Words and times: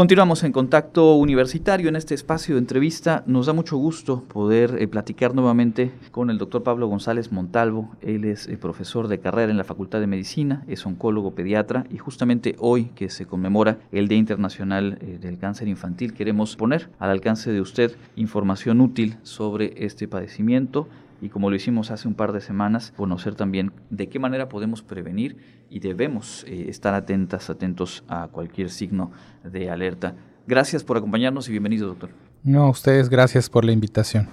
Continuamos 0.00 0.44
en 0.44 0.52
contacto 0.52 1.16
universitario 1.16 1.90
en 1.90 1.94
este 1.94 2.14
espacio 2.14 2.54
de 2.54 2.60
entrevista. 2.60 3.22
Nos 3.26 3.44
da 3.44 3.52
mucho 3.52 3.76
gusto 3.76 4.24
poder 4.24 4.76
eh, 4.80 4.88
platicar 4.88 5.34
nuevamente 5.34 5.90
con 6.10 6.30
el 6.30 6.38
doctor 6.38 6.62
Pablo 6.62 6.86
González 6.86 7.32
Montalvo. 7.32 7.94
Él 8.00 8.24
es 8.24 8.48
eh, 8.48 8.56
profesor 8.56 9.08
de 9.08 9.20
carrera 9.20 9.50
en 9.50 9.58
la 9.58 9.64
Facultad 9.64 10.00
de 10.00 10.06
Medicina, 10.06 10.64
es 10.68 10.86
oncólogo 10.86 11.34
pediatra 11.34 11.84
y 11.90 11.98
justamente 11.98 12.56
hoy 12.60 12.86
que 12.94 13.10
se 13.10 13.26
conmemora 13.26 13.76
el 13.92 14.08
Día 14.08 14.16
Internacional 14.16 14.96
eh, 15.02 15.18
del 15.20 15.36
Cáncer 15.36 15.68
Infantil 15.68 16.14
queremos 16.14 16.56
poner 16.56 16.88
al 16.98 17.10
alcance 17.10 17.52
de 17.52 17.60
usted 17.60 17.94
información 18.16 18.80
útil 18.80 19.18
sobre 19.22 19.84
este 19.84 20.08
padecimiento 20.08 20.88
y 21.20 21.28
como 21.28 21.50
lo 21.50 21.56
hicimos 21.56 21.90
hace 21.90 22.08
un 22.08 22.14
par 22.14 22.32
de 22.32 22.40
semanas, 22.40 22.94
conocer 22.96 23.34
también 23.34 23.72
de 23.90 24.08
qué 24.08 24.18
manera 24.18 24.48
podemos 24.48 24.80
prevenir 24.80 25.59
y 25.70 25.78
debemos 25.80 26.44
eh, 26.46 26.66
estar 26.68 26.94
atentas, 26.94 27.48
atentos 27.48 28.04
a 28.08 28.28
cualquier 28.28 28.70
signo 28.70 29.12
de 29.44 29.70
alerta. 29.70 30.14
Gracias 30.46 30.82
por 30.84 30.96
acompañarnos 30.96 31.48
y 31.48 31.52
bienvenido, 31.52 31.86
doctor. 31.86 32.10
No, 32.42 32.64
a 32.64 32.70
ustedes 32.70 33.08
gracias 33.08 33.48
por 33.48 33.64
la 33.64 33.72
invitación. 33.72 34.28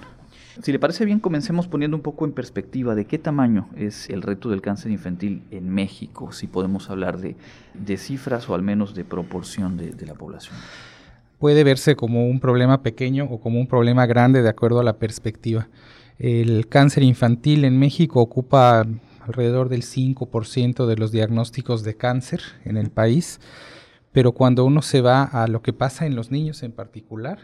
Si 0.62 0.72
le 0.72 0.80
parece 0.80 1.04
bien, 1.04 1.20
comencemos 1.20 1.68
poniendo 1.68 1.96
un 1.96 2.02
poco 2.02 2.24
en 2.24 2.32
perspectiva 2.32 2.96
de 2.96 3.04
qué 3.04 3.16
tamaño 3.18 3.68
es 3.76 4.10
el 4.10 4.22
reto 4.22 4.48
del 4.48 4.60
cáncer 4.60 4.90
infantil 4.90 5.44
en 5.52 5.68
México, 5.68 6.32
si 6.32 6.48
podemos 6.48 6.90
hablar 6.90 7.18
de, 7.18 7.36
cifras 7.96 8.48
o 8.48 8.56
al 8.56 8.62
menos 8.62 8.94
de 8.96 9.04
proporción 9.04 9.76
de, 9.76 9.92
de 9.92 10.06
la 10.06 10.14
población 10.14 10.56
puede 11.38 11.62
verse 11.62 11.94
como 11.94 12.26
un 12.26 12.40
problema 12.40 12.82
pequeño 12.82 13.24
o 13.30 13.40
como 13.40 13.60
un 13.60 13.66
problema 13.66 14.06
grande 14.06 14.42
de 14.42 14.48
acuerdo 14.48 14.80
a 14.80 14.84
la 14.84 14.98
perspectiva. 14.98 15.68
El 16.18 16.66
cáncer 16.66 17.04
infantil 17.04 17.64
en 17.64 17.78
México 17.78 18.20
ocupa 18.20 18.84
alrededor 19.28 19.68
del 19.68 19.82
5% 19.82 20.86
de 20.86 20.96
los 20.96 21.12
diagnósticos 21.12 21.84
de 21.84 21.96
cáncer 21.96 22.40
en 22.64 22.76
el 22.76 22.90
país, 22.90 23.40
pero 24.12 24.32
cuando 24.32 24.64
uno 24.64 24.82
se 24.82 25.00
va 25.00 25.22
a 25.22 25.46
lo 25.46 25.62
que 25.62 25.72
pasa 25.72 26.06
en 26.06 26.16
los 26.16 26.30
niños 26.30 26.62
en 26.62 26.72
particular, 26.72 27.38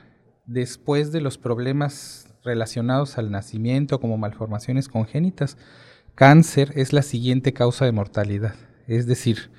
después 0.47 1.13
de 1.13 1.21
los 1.21 1.39
problemas 1.39 2.27
relacionados 2.43 3.19
al 3.19 3.31
nacimiento 3.31 4.01
como 4.01 4.19
malformaciones 4.19 4.89
congénitas, 4.89 5.57
cáncer 6.15 6.73
es 6.75 6.93
la 6.93 7.03
siguiente 7.03 7.53
causa 7.53 7.85
de 7.85 7.93
mortalidad. 7.93 8.55
Es 8.87 9.07
decir, 9.07 9.51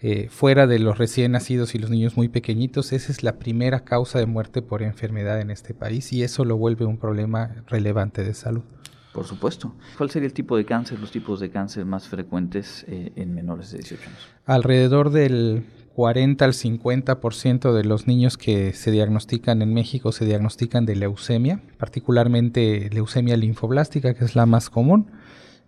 eh, 0.00 0.28
fuera 0.30 0.66
de 0.66 0.80
los 0.80 0.98
recién 0.98 1.32
nacidos 1.32 1.74
y 1.74 1.78
los 1.78 1.90
niños 1.90 2.16
muy 2.16 2.28
pequeñitos, 2.28 2.92
esa 2.92 3.12
es 3.12 3.22
la 3.22 3.38
primera 3.38 3.84
causa 3.84 4.18
de 4.18 4.26
muerte 4.26 4.60
por 4.60 4.82
enfermedad 4.82 5.40
en 5.40 5.50
este 5.50 5.74
país 5.74 6.12
y 6.12 6.24
eso 6.24 6.44
lo 6.44 6.56
vuelve 6.56 6.84
un 6.84 6.98
problema 6.98 7.64
relevante 7.68 8.24
de 8.24 8.34
salud. 8.34 8.64
Por 9.12 9.26
supuesto. 9.26 9.74
¿Cuál 9.98 10.10
sería 10.10 10.26
el 10.26 10.32
tipo 10.32 10.56
de 10.56 10.64
cáncer, 10.64 10.98
los 10.98 11.10
tipos 11.10 11.40
de 11.40 11.50
cáncer 11.50 11.84
más 11.84 12.08
frecuentes 12.08 12.84
eh, 12.88 13.12
en 13.16 13.34
menores 13.34 13.70
de 13.70 13.78
18 13.78 14.08
años? 14.08 14.28
Alrededor 14.46 15.10
del 15.10 15.64
40 15.94 16.44
al 16.44 16.52
50% 16.54 17.72
de 17.72 17.84
los 17.84 18.06
niños 18.06 18.38
que 18.38 18.72
se 18.72 18.90
diagnostican 18.90 19.60
en 19.60 19.74
México 19.74 20.12
se 20.12 20.24
diagnostican 20.24 20.86
de 20.86 20.96
leucemia, 20.96 21.60
particularmente 21.76 22.88
leucemia 22.90 23.36
linfoblástica, 23.36 24.14
que 24.14 24.24
es 24.24 24.34
la 24.34 24.46
más 24.46 24.70
común 24.70 25.10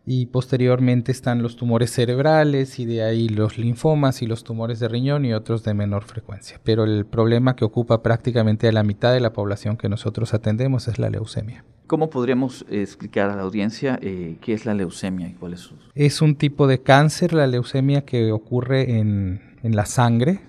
y 0.06 0.26
posteriormente 0.26 1.12
están 1.12 1.42
los 1.42 1.56
tumores 1.56 1.90
cerebrales 1.90 2.78
y 2.78 2.84
de 2.84 3.02
ahí 3.02 3.28
los 3.28 3.58
linfomas 3.58 4.22
y 4.22 4.26
los 4.26 4.44
tumores 4.44 4.78
de 4.78 4.88
riñón 4.88 5.24
y 5.24 5.32
otros 5.32 5.64
de 5.64 5.74
menor 5.74 6.04
frecuencia. 6.04 6.60
Pero 6.62 6.84
el 6.84 7.06
problema 7.06 7.56
que 7.56 7.64
ocupa 7.64 8.02
prácticamente 8.02 8.68
a 8.68 8.72
la 8.72 8.82
mitad 8.82 9.12
de 9.12 9.20
la 9.20 9.32
población 9.32 9.76
que 9.76 9.88
nosotros 9.88 10.34
atendemos 10.34 10.88
es 10.88 10.98
la 10.98 11.08
leucemia. 11.08 11.64
¿Cómo 11.86 12.10
podríamos 12.10 12.64
explicar 12.70 13.30
a 13.30 13.36
la 13.36 13.42
audiencia 13.42 13.98
eh, 14.00 14.36
qué 14.40 14.54
es 14.54 14.64
la 14.64 14.74
leucemia 14.74 15.28
y 15.28 15.34
cuál 15.34 15.54
es 15.54 15.60
su... 15.60 15.74
Es 15.94 16.22
un 16.22 16.36
tipo 16.36 16.66
de 16.66 16.82
cáncer, 16.82 17.32
la 17.32 17.46
leucemia, 17.46 18.04
que 18.04 18.32
ocurre 18.32 18.98
en, 18.98 19.58
en 19.62 19.76
la 19.76 19.84
sangre, 19.84 20.40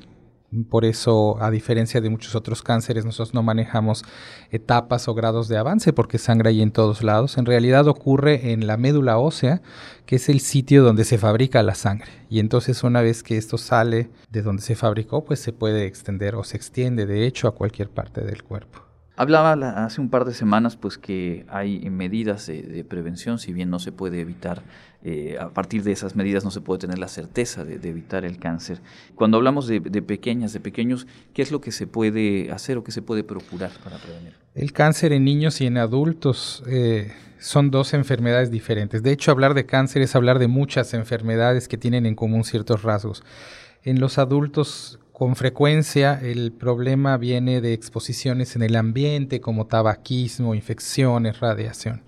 por 0.63 0.85
eso, 0.85 1.41
a 1.41 1.51
diferencia 1.51 1.99
de 1.99 2.09
muchos 2.09 2.35
otros 2.35 2.61
cánceres, 2.61 3.03
nosotros 3.03 3.33
no 3.33 3.43
manejamos 3.43 4.05
etapas 4.51 5.07
o 5.09 5.13
grados 5.13 5.49
de 5.49 5.57
avance 5.57 5.91
porque 5.91 6.17
sangre 6.17 6.49
hay 6.49 6.61
en 6.61 6.71
todos 6.71 7.03
lados. 7.03 7.37
En 7.37 7.45
realidad 7.45 7.87
ocurre 7.87 8.53
en 8.53 8.65
la 8.65 8.77
médula 8.77 9.17
ósea, 9.17 9.61
que 10.05 10.15
es 10.15 10.29
el 10.29 10.39
sitio 10.39 10.83
donde 10.83 11.03
se 11.03 11.17
fabrica 11.17 11.61
la 11.63 11.75
sangre. 11.75 12.09
Y 12.29 12.39
entonces 12.39 12.83
una 12.83 13.01
vez 13.01 13.21
que 13.21 13.37
esto 13.37 13.57
sale 13.57 14.09
de 14.29 14.41
donde 14.41 14.61
se 14.61 14.75
fabricó, 14.75 15.25
pues 15.25 15.39
se 15.39 15.51
puede 15.51 15.85
extender 15.85 16.35
o 16.35 16.43
se 16.43 16.55
extiende 16.55 17.05
de 17.05 17.25
hecho 17.25 17.47
a 17.47 17.55
cualquier 17.55 17.89
parte 17.89 18.21
del 18.21 18.43
cuerpo. 18.43 18.85
Hablaba 19.17 19.53
hace 19.85 20.01
un 20.01 20.09
par 20.09 20.25
de 20.25 20.33
semanas 20.33 20.75
pues 20.75 20.97
que 20.97 21.45
hay 21.47 21.89
medidas 21.89 22.47
de, 22.47 22.85
prevención, 22.87 23.39
si 23.39 23.53
bien 23.53 23.69
no 23.69 23.79
se 23.79 23.93
puede 23.93 24.19
evitar, 24.19 24.63
eh, 25.03 25.37
a 25.39 25.49
partir 25.49 25.83
de 25.83 25.93
esas 25.93 26.15
medidas 26.15 26.43
no 26.43 26.51
se 26.51 26.59
puede 26.59 26.79
tener 26.79 26.99
la 26.99 27.07
certeza 27.07 27.63
de, 27.63 27.75
evitar 27.87 28.25
el 28.25 28.39
cáncer. 28.39 28.81
Cuando 29.15 29.37
hablamos 29.37 29.67
de, 29.67 29.79
pequeñas, 29.79 30.51
de 30.51 30.59
pequeños, 30.59 31.07
¿qué 31.33 31.41
es 31.41 31.51
lo 31.51 31.61
que 31.61 31.71
se 31.71 31.87
puede 31.87 32.51
hacer 32.51 32.77
o 32.77 32.83
qué 32.83 32.91
se 32.91 33.01
puede 33.01 33.23
procurar 33.23 33.71
para 33.83 33.97
prevenir? 33.97 34.33
El 34.53 34.73
cáncer 34.73 35.13
en 35.13 35.23
niños 35.23 35.61
y 35.61 35.67
en 35.67 35.77
adultos 35.77 36.61
eh, 36.67 37.13
son 37.39 37.71
dos 37.71 37.93
enfermedades 37.93 38.51
diferentes. 38.51 39.01
De 39.01 39.11
hecho, 39.11 39.31
hablar 39.31 39.53
de 39.53 39.65
cáncer 39.65 40.01
es 40.01 40.13
hablar 40.15 40.39
de 40.39 40.47
muchas 40.47 40.93
enfermedades 40.93 41.69
que 41.69 41.77
tienen 41.77 42.05
en 42.05 42.15
común 42.15 42.43
ciertos 42.43 42.83
rasgos. 42.83 43.23
En 43.83 44.01
los 44.01 44.17
adultos 44.17 44.99
con 45.15 45.37
frecuencia 45.37 46.19
el 46.21 46.51
problema 46.51 47.15
viene 47.15 47.61
de 47.61 47.71
exposiciones 47.71 48.57
en 48.57 48.63
el 48.63 48.75
ambiente 48.75 49.39
como 49.39 49.65
tabaquismo, 49.65 50.53
infecciones, 50.55 51.39
radiación. 51.39 52.03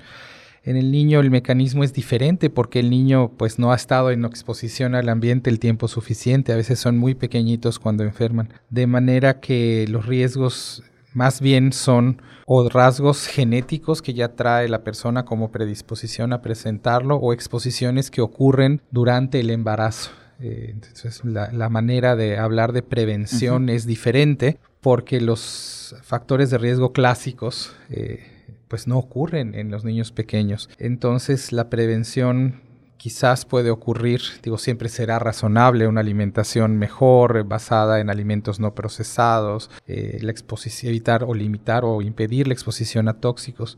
En 0.63 0.75
el 0.75 0.91
niño 0.91 1.21
el 1.21 1.31
mecanismo 1.31 1.85
es 1.85 1.93
diferente 1.93 2.49
porque 2.49 2.81
el 2.81 2.89
niño 2.89 3.31
pues 3.37 3.59
no 3.59 3.71
ha 3.71 3.77
estado 3.77 4.11
en 4.11 4.25
exposición 4.25 4.93
al 4.93 5.07
ambiente 5.07 5.49
el 5.49 5.59
tiempo 5.59 5.87
suficiente, 5.87 6.51
a 6.51 6.57
veces 6.57 6.79
son 6.79 6.97
muy 6.97 7.15
pequeñitos 7.15 7.79
cuando 7.79 8.03
enferman, 8.03 8.53
de 8.69 8.87
manera 8.87 9.39
que 9.39 9.85
los 9.87 10.05
riesgos 10.05 10.83
más 11.13 11.39
bien 11.39 11.71
son 11.71 12.21
o 12.45 12.67
rasgos 12.67 13.25
genéticos 13.25 14.01
que 14.01 14.13
ya 14.13 14.35
trae 14.35 14.67
la 14.67 14.83
persona 14.83 15.23
como 15.23 15.49
predisposición 15.49 16.33
a 16.33 16.41
presentarlo 16.41 17.15
o 17.15 17.31
exposiciones 17.31 18.11
que 18.11 18.19
ocurren 18.19 18.81
durante 18.91 19.39
el 19.39 19.49
embarazo. 19.49 20.11
Eh, 20.39 20.69
entonces 20.71 21.23
la, 21.25 21.69
manera 21.69 22.15
de 22.15 22.37
hablar 22.37 22.71
de 22.71 22.83
prevención 22.83 23.69
es 23.69 23.85
diferente 23.85 24.57
porque 24.81 25.19
los 25.19 25.95
factores 26.03 26.49
de 26.49 26.57
riesgo 26.57 26.93
clásicos 26.93 27.73
eh, 27.89 28.53
pues 28.67 28.87
no 28.87 28.97
ocurren 28.97 29.55
en 29.55 29.71
los 29.71 29.83
niños 29.83 30.11
pequeños. 30.11 30.69
Entonces 30.77 31.51
la 31.51 31.69
prevención 31.69 32.61
quizás 32.97 33.45
puede 33.45 33.69
ocurrir, 33.69 34.21
digo, 34.43 34.57
siempre 34.57 34.89
será 34.89 35.19
razonable 35.19 35.87
una 35.87 36.01
alimentación 36.01 36.77
mejor, 36.77 37.43
basada 37.43 37.99
en 37.99 38.09
alimentos 38.09 38.59
no 38.59 38.73
procesados, 38.73 39.69
eh, 39.87 40.19
la 40.21 40.31
exposición, 40.31 40.89
evitar 40.89 41.23
o 41.23 41.33
limitar 41.33 41.85
o 41.85 42.01
impedir 42.01 42.47
la 42.47 42.53
exposición 42.53 43.07
a 43.07 43.13
tóxicos 43.13 43.77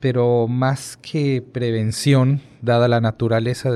pero 0.00 0.48
más 0.48 0.96
que 0.96 1.42
prevención, 1.42 2.40
dada 2.62 2.88
la 2.88 3.00
naturaleza 3.00 3.70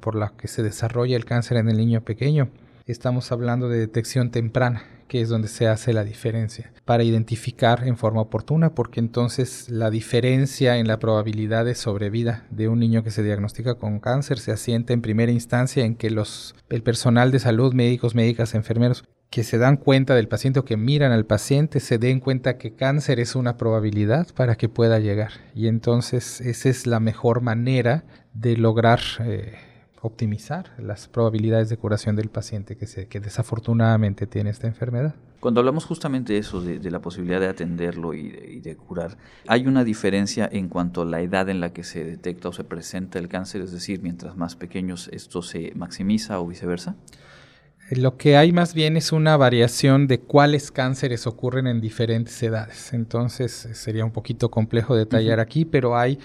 por 0.00 0.16
la 0.16 0.32
que 0.36 0.48
se 0.48 0.62
desarrolla 0.62 1.16
el 1.16 1.26
cáncer 1.26 1.58
en 1.58 1.68
el 1.68 1.76
niño 1.76 2.00
pequeño, 2.00 2.48
estamos 2.86 3.30
hablando 3.30 3.68
de 3.68 3.78
detección 3.78 4.30
temprana, 4.30 4.84
que 5.08 5.20
es 5.20 5.28
donde 5.28 5.48
se 5.48 5.68
hace 5.68 5.92
la 5.92 6.04
diferencia, 6.04 6.72
para 6.84 7.04
identificar 7.04 7.86
en 7.86 7.96
forma 7.96 8.20
oportuna, 8.20 8.74
porque 8.74 9.00
entonces 9.00 9.68
la 9.68 9.90
diferencia 9.90 10.78
en 10.78 10.88
la 10.88 10.98
probabilidad 10.98 11.64
de 11.64 11.74
sobrevida 11.74 12.46
de 12.50 12.68
un 12.68 12.78
niño 12.78 13.02
que 13.02 13.10
se 13.10 13.22
diagnostica 13.22 13.76
con 13.76 14.00
cáncer 14.00 14.38
se 14.38 14.52
asienta 14.52 14.92
en 14.92 15.02
primera 15.02 15.32
instancia 15.32 15.84
en 15.84 15.96
que 15.96 16.10
los, 16.10 16.54
el 16.68 16.82
personal 16.82 17.30
de 17.30 17.38
salud, 17.38 17.74
médicos, 17.74 18.14
médicas, 18.14 18.54
enfermeros, 18.54 19.04
que 19.30 19.44
se 19.44 19.58
dan 19.58 19.76
cuenta 19.76 20.14
del 20.14 20.28
paciente 20.28 20.60
o 20.60 20.64
que 20.64 20.76
miran 20.76 21.12
al 21.12 21.26
paciente 21.26 21.80
se 21.80 21.98
den 21.98 22.20
cuenta 22.20 22.58
que 22.58 22.74
cáncer 22.74 23.20
es 23.20 23.34
una 23.34 23.56
probabilidad 23.56 24.28
para 24.34 24.54
que 24.56 24.68
pueda 24.68 24.98
llegar. 24.98 25.32
Y 25.54 25.66
entonces 25.68 26.40
esa 26.40 26.68
es 26.68 26.86
la 26.86 27.00
mejor 27.00 27.40
manera 27.40 28.04
de 28.34 28.56
lograr 28.56 29.00
eh, 29.20 29.54
optimizar 30.06 30.72
las 30.78 31.08
probabilidades 31.08 31.68
de 31.68 31.76
curación 31.76 32.16
del 32.16 32.28
paciente 32.28 32.76
que, 32.76 32.86
se, 32.86 33.08
que 33.08 33.20
desafortunadamente 33.20 34.26
tiene 34.26 34.50
esta 34.50 34.66
enfermedad. 34.66 35.14
Cuando 35.40 35.60
hablamos 35.60 35.84
justamente 35.84 36.32
de 36.32 36.38
eso, 36.38 36.60
de, 36.60 36.90
la 36.90 37.00
posibilidad 37.00 37.40
de 37.40 37.48
atenderlo 37.48 38.14
y 38.14 38.30
de, 38.30 38.52
y 38.52 38.60
de, 38.60 38.76
curar, 38.76 39.16
¿hay 39.46 39.66
una 39.66 39.84
diferencia 39.84 40.48
en 40.50 40.68
cuanto 40.68 41.02
a 41.02 41.04
la 41.04 41.20
edad 41.20 41.48
en 41.48 41.60
la 41.60 41.72
que 41.72 41.84
se 41.84 42.04
detecta 42.04 42.48
o 42.48 42.52
se 42.52 42.64
presenta 42.64 43.18
el 43.18 43.28
cáncer? 43.28 43.60
Es 43.60 43.72
decir, 43.72 44.02
mientras 44.02 44.36
más 44.36 44.56
pequeños 44.56 45.08
esto 45.12 45.42
se 45.42 45.72
maximiza 45.76 46.40
o 46.40 46.46
viceversa. 46.46 46.96
Lo 47.90 48.16
que 48.16 48.36
hay 48.36 48.50
más 48.50 48.74
bien 48.74 48.96
es 48.96 49.12
una 49.12 49.36
variación 49.36 50.08
de 50.08 50.18
cuáles 50.18 50.72
cánceres 50.72 51.28
ocurren 51.28 51.68
en 51.68 51.80
diferentes 51.80 52.42
edades. 52.42 52.92
Entonces 52.92 53.64
eh, 53.64 53.74
sería 53.74 54.04
un 54.04 54.10
poquito 54.10 54.50
complejo 54.50 54.96
detallar 54.96 55.38
aquí, 55.38 55.64
pero 55.64 55.96
hay 55.96 56.18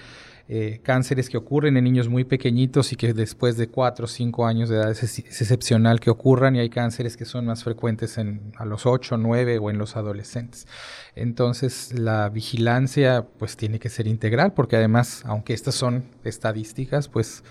eh, 0.54 0.80
cánceres 0.82 1.30
que 1.30 1.38
ocurren 1.38 1.78
en 1.78 1.84
niños 1.84 2.10
muy 2.10 2.24
pequeñitos 2.24 2.92
y 2.92 2.96
que 2.96 3.14
después 3.14 3.56
de 3.56 3.68
4 3.68 4.04
o 4.04 4.06
5 4.06 4.46
años 4.46 4.68
de 4.68 4.76
edad 4.76 4.90
es, 4.90 5.18
excepcional 5.18 5.98
que 5.98 6.10
ocurran 6.10 6.56
y 6.56 6.58
hay 6.58 6.68
cánceres 6.68 7.16
que 7.16 7.24
son 7.24 7.46
más 7.46 7.64
frecuentes 7.64 8.18
en, 8.18 8.52
a 8.58 8.66
los 8.66 8.84
8, 8.84 9.16
9 9.16 9.58
o 9.58 9.70
en 9.70 9.78
los 9.78 9.96
adolescentes. 9.96 10.66
Entonces 11.14 11.98
la 11.98 12.28
vigilancia 12.28 13.26
pues 13.38 13.56
tiene 13.56 13.78
que 13.78 13.88
ser 13.88 14.06
integral 14.06 14.52
porque 14.52 14.76
además, 14.76 15.22
aunque 15.24 15.54
estas 15.54 15.74
son 15.74 16.04
estadísticas, 16.22 17.08
pues 17.08 17.44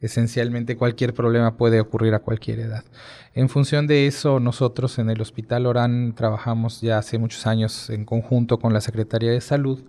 esencialmente 0.00 0.76
cualquier 0.76 1.14
problema 1.14 1.56
puede 1.56 1.80
ocurrir 1.80 2.12
a 2.12 2.18
cualquier 2.18 2.60
edad. 2.60 2.84
En 3.32 3.48
función 3.48 3.86
de 3.86 4.06
eso, 4.06 4.40
nosotros 4.40 4.98
en 4.98 5.08
el 5.08 5.22
Hospital 5.22 5.64
Orán 5.64 6.14
trabajamos 6.14 6.82
ya 6.82 6.98
hace 6.98 7.16
muchos 7.16 7.46
años 7.46 7.88
en 7.88 8.04
conjunto 8.04 8.58
con 8.58 8.74
la 8.74 8.82
Secretaría 8.82 9.30
de 9.30 9.40
Salud 9.40 9.82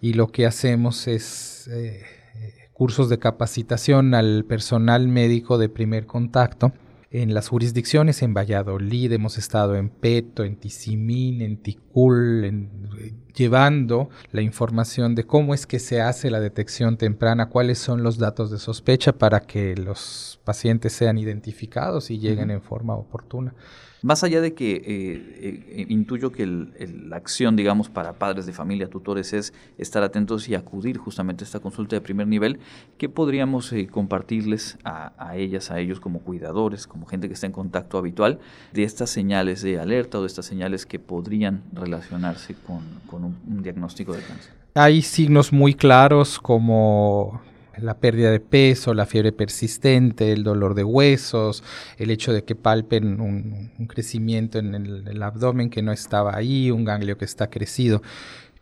y 0.00 0.14
lo 0.14 0.28
que 0.28 0.46
hacemos 0.46 1.06
es 1.06 1.68
eh, 1.72 2.02
cursos 2.72 3.08
de 3.08 3.18
capacitación 3.18 4.14
al 4.14 4.44
personal 4.44 5.08
médico 5.08 5.58
de 5.58 5.68
primer 5.68 6.06
contacto 6.06 6.72
en 7.12 7.34
las 7.34 7.48
jurisdicciones, 7.48 8.22
en 8.22 8.34
Valladolid, 8.34 9.10
hemos 9.10 9.36
estado 9.36 9.74
en 9.74 9.88
Peto, 9.88 10.44
en 10.44 10.54
Tizimín, 10.54 11.42
en 11.42 11.56
Ticul, 11.56 12.68
llevando 13.34 14.10
la 14.30 14.42
información 14.42 15.16
de 15.16 15.24
cómo 15.24 15.52
es 15.52 15.66
que 15.66 15.80
se 15.80 16.00
hace 16.00 16.30
la 16.30 16.38
detección 16.38 16.96
temprana, 16.96 17.48
cuáles 17.48 17.78
son 17.78 18.04
los 18.04 18.18
datos 18.18 18.52
de 18.52 18.58
sospecha 18.58 19.12
para 19.12 19.40
que 19.40 19.74
los 19.74 20.40
pacientes 20.44 20.92
sean 20.92 21.18
identificados 21.18 22.12
y 22.12 22.20
lleguen 22.20 22.52
en 22.52 22.62
forma 22.62 22.94
oportuna. 22.94 23.54
Más 24.02 24.24
allá 24.24 24.40
de 24.40 24.54
que 24.54 24.76
eh, 24.76 24.82
eh, 24.86 25.86
intuyo 25.88 26.32
que 26.32 26.46
la 26.46 27.16
acción, 27.16 27.54
digamos, 27.54 27.90
para 27.90 28.14
padres 28.14 28.46
de 28.46 28.52
familia, 28.52 28.88
tutores, 28.88 29.34
es 29.34 29.52
estar 29.76 30.02
atentos 30.02 30.48
y 30.48 30.54
acudir 30.54 30.96
justamente 30.96 31.44
a 31.44 31.46
esta 31.46 31.60
consulta 31.60 31.96
de 31.96 32.00
primer 32.00 32.26
nivel, 32.26 32.60
¿qué 32.96 33.10
podríamos 33.10 33.72
eh, 33.72 33.88
compartirles 33.88 34.78
a, 34.84 35.36
ellas, 35.36 35.70
a 35.70 35.80
ellos 35.80 36.00
como 36.00 36.20
cuidadores, 36.20 36.86
como 36.86 37.04
gente 37.04 37.28
que 37.28 37.34
está 37.34 37.46
en 37.46 37.52
contacto 37.52 37.98
habitual, 37.98 38.38
de 38.72 38.84
estas 38.84 39.10
señales 39.10 39.60
de 39.60 39.78
alerta 39.78 40.18
o 40.18 40.22
de 40.22 40.28
estas 40.28 40.46
señales 40.46 40.86
que 40.86 40.98
podrían 40.98 41.62
relacionarse 41.72 42.54
con, 42.66 42.82
un 43.24 43.62
diagnóstico 43.62 44.14
de 44.14 44.22
cáncer? 44.22 44.54
Hay 44.74 45.02
signos 45.02 45.52
muy 45.52 45.74
claros 45.74 46.38
como 46.38 47.42
la 47.82 47.98
pérdida 47.98 48.30
de 48.30 48.40
peso, 48.40 48.94
la 48.94 49.06
fiebre 49.06 49.32
persistente, 49.32 50.32
el 50.32 50.42
dolor 50.42 50.74
de 50.74 50.84
huesos, 50.84 51.62
el 51.98 52.10
hecho 52.10 52.32
de 52.32 52.44
que 52.44 52.54
palpen 52.54 53.20
un, 53.20 53.70
crecimiento 53.88 54.58
en 54.58 54.74
el, 54.74 55.22
abdomen 55.22 55.70
que 55.70 55.82
no 55.82 55.92
estaba 55.92 56.36
ahí, 56.36 56.70
un 56.70 56.84
ganglio 56.84 57.18
que 57.18 57.24
está 57.24 57.48
crecido. 57.48 58.02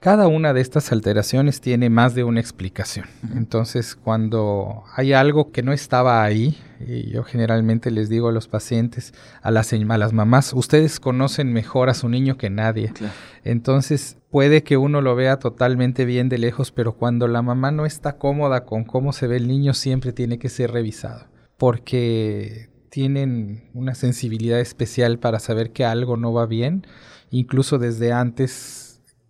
Cada 0.00 0.28
una 0.28 0.52
de 0.52 0.60
estas 0.60 0.92
alteraciones 0.92 1.60
tiene 1.60 1.90
más 1.90 2.14
de 2.14 2.22
una 2.22 2.38
explicación. 2.38 3.06
Entonces, 3.34 3.96
cuando 3.96 4.84
hay 4.94 5.12
algo 5.12 5.50
que 5.50 5.64
no 5.64 5.72
estaba 5.72 6.22
ahí, 6.22 6.56
y 6.78 7.10
yo 7.10 7.24
generalmente 7.24 7.90
les 7.90 8.08
digo 8.08 8.28
a 8.28 8.32
los 8.32 8.46
pacientes, 8.46 9.12
a 9.42 9.50
las, 9.50 9.72
a 9.72 9.98
las 9.98 10.12
mamás, 10.12 10.52
ustedes 10.52 11.00
conocen 11.00 11.52
mejor 11.52 11.88
a 11.88 11.94
su 11.94 12.08
niño 12.08 12.36
que 12.36 12.48
nadie. 12.48 12.92
Entonces, 13.42 14.18
puede 14.30 14.62
que 14.62 14.76
uno 14.76 15.00
lo 15.00 15.16
vea 15.16 15.40
totalmente 15.40 16.04
bien 16.04 16.28
de 16.28 16.38
lejos, 16.38 16.70
pero 16.70 16.92
cuando 16.92 17.26
la 17.26 17.42
mamá 17.42 17.72
no 17.72 17.84
está 17.84 18.18
cómoda 18.18 18.64
con 18.64 18.84
cómo 18.84 19.12
se 19.12 19.26
ve 19.26 19.38
el 19.38 19.48
niño, 19.48 19.74
siempre 19.74 20.12
tiene 20.12 20.38
que 20.38 20.48
ser 20.48 20.70
revisado. 20.70 21.26
Porque 21.56 22.70
tienen 22.88 23.68
una 23.74 23.96
sensibilidad 23.96 24.60
especial 24.60 25.18
para 25.18 25.40
saber 25.40 25.72
que 25.72 25.84
algo 25.84 26.16
no 26.16 26.32
va 26.32 26.46
bien, 26.46 26.86
incluso 27.30 27.78
desde 27.78 28.12
antes 28.12 28.87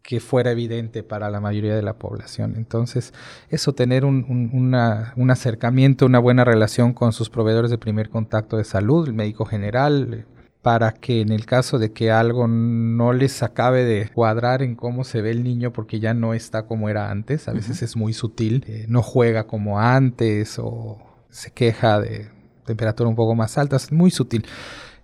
que 0.09 0.21
fuera 0.21 0.53
evidente 0.53 1.03
para 1.03 1.29
la 1.29 1.39
mayoría 1.39 1.77
de 1.77 1.83
la 1.83 1.99
población. 1.99 2.55
Entonces, 2.57 3.13
eso, 3.51 3.75
tener 3.75 4.07
un, 4.07 5.31
acercamiento, 5.31 6.07
una 6.07 6.19
buena 6.19 6.47
relación 6.47 6.95
con 6.95 7.13
sus 7.13 7.29
proveedores 7.29 7.71
de 7.71 7.77
primer 7.77 8.09
contacto 8.09 8.57
de 8.57 8.65
salud, 8.65 9.07
el 9.07 9.13
médico 9.13 9.45
general, 9.45 10.25
para 10.63 10.93
que 10.93 11.21
en 11.21 11.31
el 11.31 11.45
caso 11.45 11.79
de 11.79 11.93
que 11.93 12.11
algo 12.11 12.49
no 12.49 13.13
les 13.13 13.43
acabe 13.43 13.85
de 13.85 14.09
cuadrar 14.09 14.63
en 14.63 14.77
cómo 14.77 15.05
se 15.05 15.21
ve 15.21 15.31
el 15.31 15.45
niño 15.45 15.75
porque 15.75 16.01
ya 16.01 16.15
no 16.15 16.33
está 16.33 16.63
como 16.63 16.89
era 16.89 17.11
antes, 17.11 17.47
a 17.47 17.53
veces 17.53 17.83
es 17.83 17.95
muy 17.95 18.15
sutil, 18.15 18.65
eh, 18.67 18.87
no 18.89 19.03
juega 19.03 19.47
como 19.47 19.79
antes 19.79 20.59
o 20.59 20.97
se 21.29 21.51
queja 21.51 22.01
de 22.01 22.31
temperatura 22.65 23.11
un 23.11 23.17
poco 23.17 23.35
más 23.35 23.59
alta, 23.59 23.77
es 23.77 23.93
muy 23.93 24.11
sutil, 24.11 24.47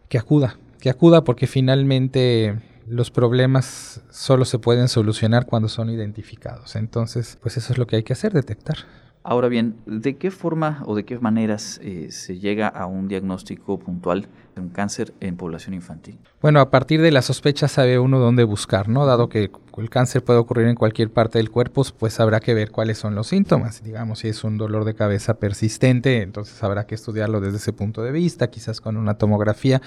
que 0.08 0.16
acuda, 0.16 0.56
que 0.80 0.88
acuda 0.88 1.24
porque 1.24 1.46
finalmente 1.46 2.58
los 2.86 3.10
problemas 3.10 4.02
solo 4.10 4.44
se 4.44 4.58
pueden 4.58 4.88
solucionar 4.88 5.46
cuando 5.46 5.68
son 5.68 5.90
identificados. 5.90 6.76
Entonces, 6.76 7.38
pues 7.40 7.56
eso 7.56 7.72
es 7.72 7.78
lo 7.78 7.86
que 7.86 7.96
hay 7.96 8.02
que 8.02 8.12
hacer, 8.12 8.32
detectar. 8.32 8.76
Ahora 9.22 9.48
bien, 9.48 9.76
¿de 9.86 10.16
qué 10.16 10.30
forma 10.30 10.82
o 10.86 10.94
de 10.94 11.04
qué 11.04 11.18
maneras 11.18 11.80
eh, 11.82 12.08
se 12.10 12.38
llega 12.38 12.68
a 12.68 12.84
un 12.84 13.08
diagnóstico 13.08 13.78
puntual 13.78 14.28
un 14.60 14.68
cáncer 14.68 15.14
en 15.20 15.36
población 15.36 15.74
infantil? 15.74 16.18
Bueno, 16.40 16.60
a 16.60 16.70
partir 16.70 17.00
de 17.00 17.10
la 17.10 17.22
sospecha 17.22 17.68
sabe 17.68 17.98
uno 17.98 18.18
dónde 18.18 18.44
buscar, 18.44 18.88
¿no? 18.88 19.06
Dado 19.06 19.28
que 19.28 19.50
el 19.78 19.90
cáncer 19.90 20.22
puede 20.22 20.38
ocurrir 20.38 20.68
en 20.68 20.76
cualquier 20.76 21.10
parte 21.10 21.38
del 21.38 21.50
cuerpo, 21.50 21.84
pues 21.98 22.20
habrá 22.20 22.40
que 22.40 22.54
ver 22.54 22.70
cuáles 22.70 22.98
son 22.98 23.14
los 23.14 23.28
síntomas. 23.28 23.82
Digamos, 23.82 24.20
si 24.20 24.28
es 24.28 24.44
un 24.44 24.58
dolor 24.58 24.84
de 24.84 24.94
cabeza 24.94 25.34
persistente, 25.34 26.22
entonces 26.22 26.62
habrá 26.62 26.86
que 26.86 26.94
estudiarlo 26.94 27.40
desde 27.40 27.56
ese 27.56 27.72
punto 27.72 28.02
de 28.02 28.12
vista, 28.12 28.50
quizás 28.50 28.80
con 28.80 28.96
una 28.96 29.14
tomografía. 29.14 29.80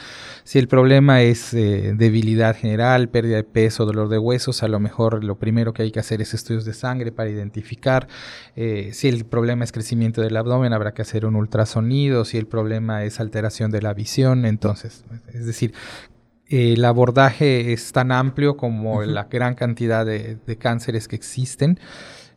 Si 0.44 0.60
el 0.60 0.68
problema 0.68 1.22
es 1.22 1.54
eh, 1.54 1.94
debilidad 1.96 2.56
general, 2.56 3.10
pérdida 3.10 3.38
de 3.38 3.44
peso, 3.44 3.86
dolor 3.86 4.10
de 4.10 4.18
huesos, 4.18 4.64
a 4.64 4.68
lo 4.68 4.80
mejor 4.80 5.24
lo 5.24 5.38
primero 5.38 5.74
que 5.74 5.84
hay 5.84 5.92
que 5.92 6.00
hacer 6.00 6.22
es 6.22 6.34
estudios 6.34 6.66
de 6.66 6.74
sangre 6.74 7.12
para 7.12 7.30
identificar. 7.30 8.08
Eh, 8.56 8.90
si 8.94 9.08
el 9.08 9.25
problema 9.25 9.64
es 9.64 9.72
crecimiento 9.72 10.22
del 10.22 10.36
abdomen, 10.36 10.74
habrá 10.74 10.94
que 10.94 11.02
hacer 11.02 11.25
un 11.25 11.36
ultrasonido. 11.36 12.25
Si 12.25 12.38
el 12.38 12.48
problema 12.48 13.04
es 13.04 13.19
alteración 13.19 13.72
de 13.72 13.81
la 13.81 13.94
visión, 13.94 14.46
entonces, 14.57 15.06
es 15.31 15.45
decir, 15.45 15.75
el 16.50 16.83
abordaje 16.83 17.74
es 17.74 17.92
tan 17.92 18.12
amplio 18.12 18.57
como 18.57 19.04
la 19.04 19.25
gran 19.25 19.54
cantidad 19.54 20.04
de, 20.04 20.57
cánceres 20.57 21.07
que 21.07 21.15
existen. 21.15 21.80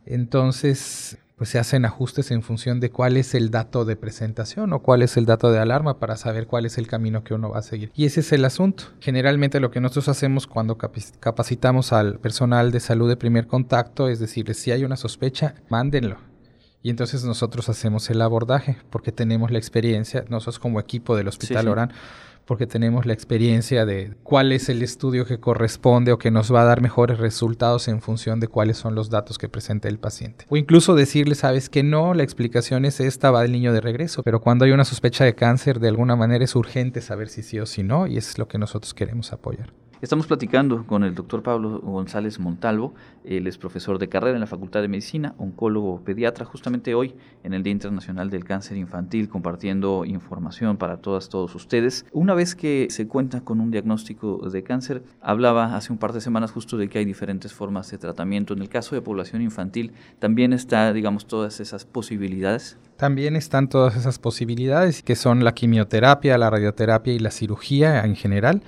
Entonces, 0.05 1.17
pues 1.35 1.49
se 1.49 1.57
hacen 1.57 1.83
ajustes 1.83 2.29
en 2.29 2.43
función 2.43 2.79
de 2.79 2.91
cuál 2.91 3.17
es 3.17 3.33
el 3.33 3.49
dato 3.49 3.85
de 3.85 3.95
presentación 3.95 4.71
o 4.71 4.83
cuál 4.83 5.01
es 5.01 5.17
el 5.17 5.25
dato 5.25 5.51
de 5.51 5.57
alarma 5.57 5.97
para 5.97 6.15
saber 6.15 6.45
cuál 6.45 6.67
es 6.67 6.77
el 6.77 6.85
camino 6.85 7.23
que 7.23 7.33
uno 7.33 7.49
va 7.49 7.57
a 7.57 7.63
seguir. 7.63 7.91
Y 7.95 8.05
ese 8.05 8.19
es 8.19 8.31
el 8.33 8.45
asunto. 8.45 8.83
Generalmente 8.99 9.59
lo 9.59 9.71
que 9.71 9.81
nosotros 9.81 10.09
hacemos 10.09 10.45
cuando 10.45 10.77
capacitamos 10.77 11.91
al 11.91 12.19
personal 12.19 12.71
de 12.71 12.81
salud 12.81 13.09
de 13.09 13.17
primer 13.17 13.47
contacto 13.47 14.09
es 14.09 14.19
decirles, 14.19 14.57
si 14.57 14.69
hay 14.69 14.83
una 14.83 14.95
sospecha, 14.95 15.55
mándenlo. 15.69 16.30
Y 16.83 16.89
entonces 16.89 17.23
nosotros 17.23 17.69
hacemos 17.69 18.09
el 18.09 18.21
abordaje 18.21 18.77
porque 18.89 19.11
tenemos 19.11 19.51
la 19.51 19.57
experiencia, 19.57 20.25
nosotros 20.29 20.59
como 20.59 20.79
equipo 20.79 21.15
del 21.15 21.27
Hospital 21.27 21.67
Orán 21.67 21.93
porque 22.45 22.67
tenemos 22.67 23.05
la 23.05 23.13
experiencia 23.13 23.85
de 23.85 24.13
cuál 24.23 24.51
es 24.51 24.69
el 24.69 24.81
estudio 24.81 25.25
que 25.25 25.39
corresponde 25.39 26.11
o 26.11 26.17
que 26.17 26.31
nos 26.31 26.53
va 26.53 26.63
a 26.63 26.65
dar 26.65 26.81
mejores 26.81 27.17
resultados 27.17 27.87
en 27.87 28.01
función 28.01 28.39
de 28.39 28.47
cuáles 28.47 28.77
son 28.77 28.95
los 28.95 29.09
datos 29.09 29.37
que 29.37 29.47
presenta 29.47 29.87
el 29.87 29.99
paciente. 29.99 30.45
O 30.49 30.57
incluso 30.57 30.95
decirle, 30.95 31.35
sabes 31.35 31.69
que 31.69 31.83
no, 31.83 32.13
la 32.13 32.23
explicación 32.23 32.85
es 32.85 32.99
esta, 32.99 33.31
va 33.31 33.45
el 33.45 33.51
niño 33.51 33.73
de 33.73 33.81
regreso, 33.81 34.23
pero 34.23 34.41
cuando 34.41 34.65
hay 34.65 34.71
una 34.71 34.85
sospecha 34.85 35.23
de 35.23 35.35
cáncer, 35.35 35.79
de 35.79 35.87
alguna 35.87 36.15
manera 36.15 36.43
es 36.43 36.55
urgente 36.55 37.01
saber 37.01 37.29
si 37.29 37.43
sí 37.43 37.59
o 37.59 37.65
si 37.65 37.83
no, 37.83 38.07
y 38.07 38.17
es 38.17 38.37
lo 38.37 38.47
que 38.47 38.57
nosotros 38.57 38.93
queremos 38.93 39.31
apoyar. 39.31 39.71
Estamos 40.01 40.25
platicando 40.25 40.83
con 40.87 41.03
el 41.03 41.13
doctor 41.13 41.43
Pablo 41.43 41.79
González 41.79 42.39
Montalvo, 42.39 42.95
él 43.23 43.45
es 43.45 43.59
profesor 43.59 43.99
de 43.99 44.09
carrera 44.09 44.33
en 44.33 44.39
la 44.39 44.47
Facultad 44.47 44.81
de 44.81 44.87
Medicina, 44.87 45.35
oncólogo 45.37 46.01
pediatra, 46.03 46.43
justamente 46.43 46.95
hoy 46.95 47.13
en 47.43 47.53
el 47.53 47.61
Día 47.61 47.71
Internacional 47.71 48.31
del 48.31 48.43
Cáncer 48.43 48.77
Infantil, 48.77 49.29
compartiendo 49.29 50.03
información 50.03 50.77
para 50.77 50.97
todas, 50.97 51.29
todos 51.29 51.53
ustedes. 51.53 52.03
Una 52.13 52.33
vez 52.33 52.55
que 52.55 52.87
se 52.89 53.07
cuenta 53.07 53.41
con 53.41 53.61
un 53.61 53.69
diagnóstico 53.69 54.49
de 54.49 54.63
cáncer, 54.63 55.03
hablaba 55.21 55.75
hace 55.75 55.93
un 55.93 55.99
par 55.99 56.13
de 56.13 56.21
semanas 56.21 56.49
justo 56.49 56.77
de 56.77 56.89
que 56.89 56.97
hay 56.97 57.05
diferentes 57.05 57.53
formas 57.53 57.91
de 57.91 57.99
tratamiento. 57.99 58.55
En 58.55 58.63
el 58.63 58.69
caso 58.69 58.95
de 58.95 59.03
población 59.03 59.43
infantil, 59.43 59.91
también 60.17 60.51
está, 60.51 60.93
digamos, 60.93 61.27
todas 61.27 61.59
esas 61.59 61.85
posibilidades. 61.85 62.79
También 62.97 63.35
están 63.35 63.69
todas 63.69 63.95
esas 63.95 64.17
posibilidades, 64.17 65.03
que 65.03 65.15
son 65.15 65.43
la 65.43 65.53
quimioterapia, 65.53 66.39
la 66.39 66.49
radioterapia 66.49 67.13
y 67.13 67.19
la 67.19 67.29
cirugía 67.29 68.03
en 68.03 68.15
general 68.15 68.63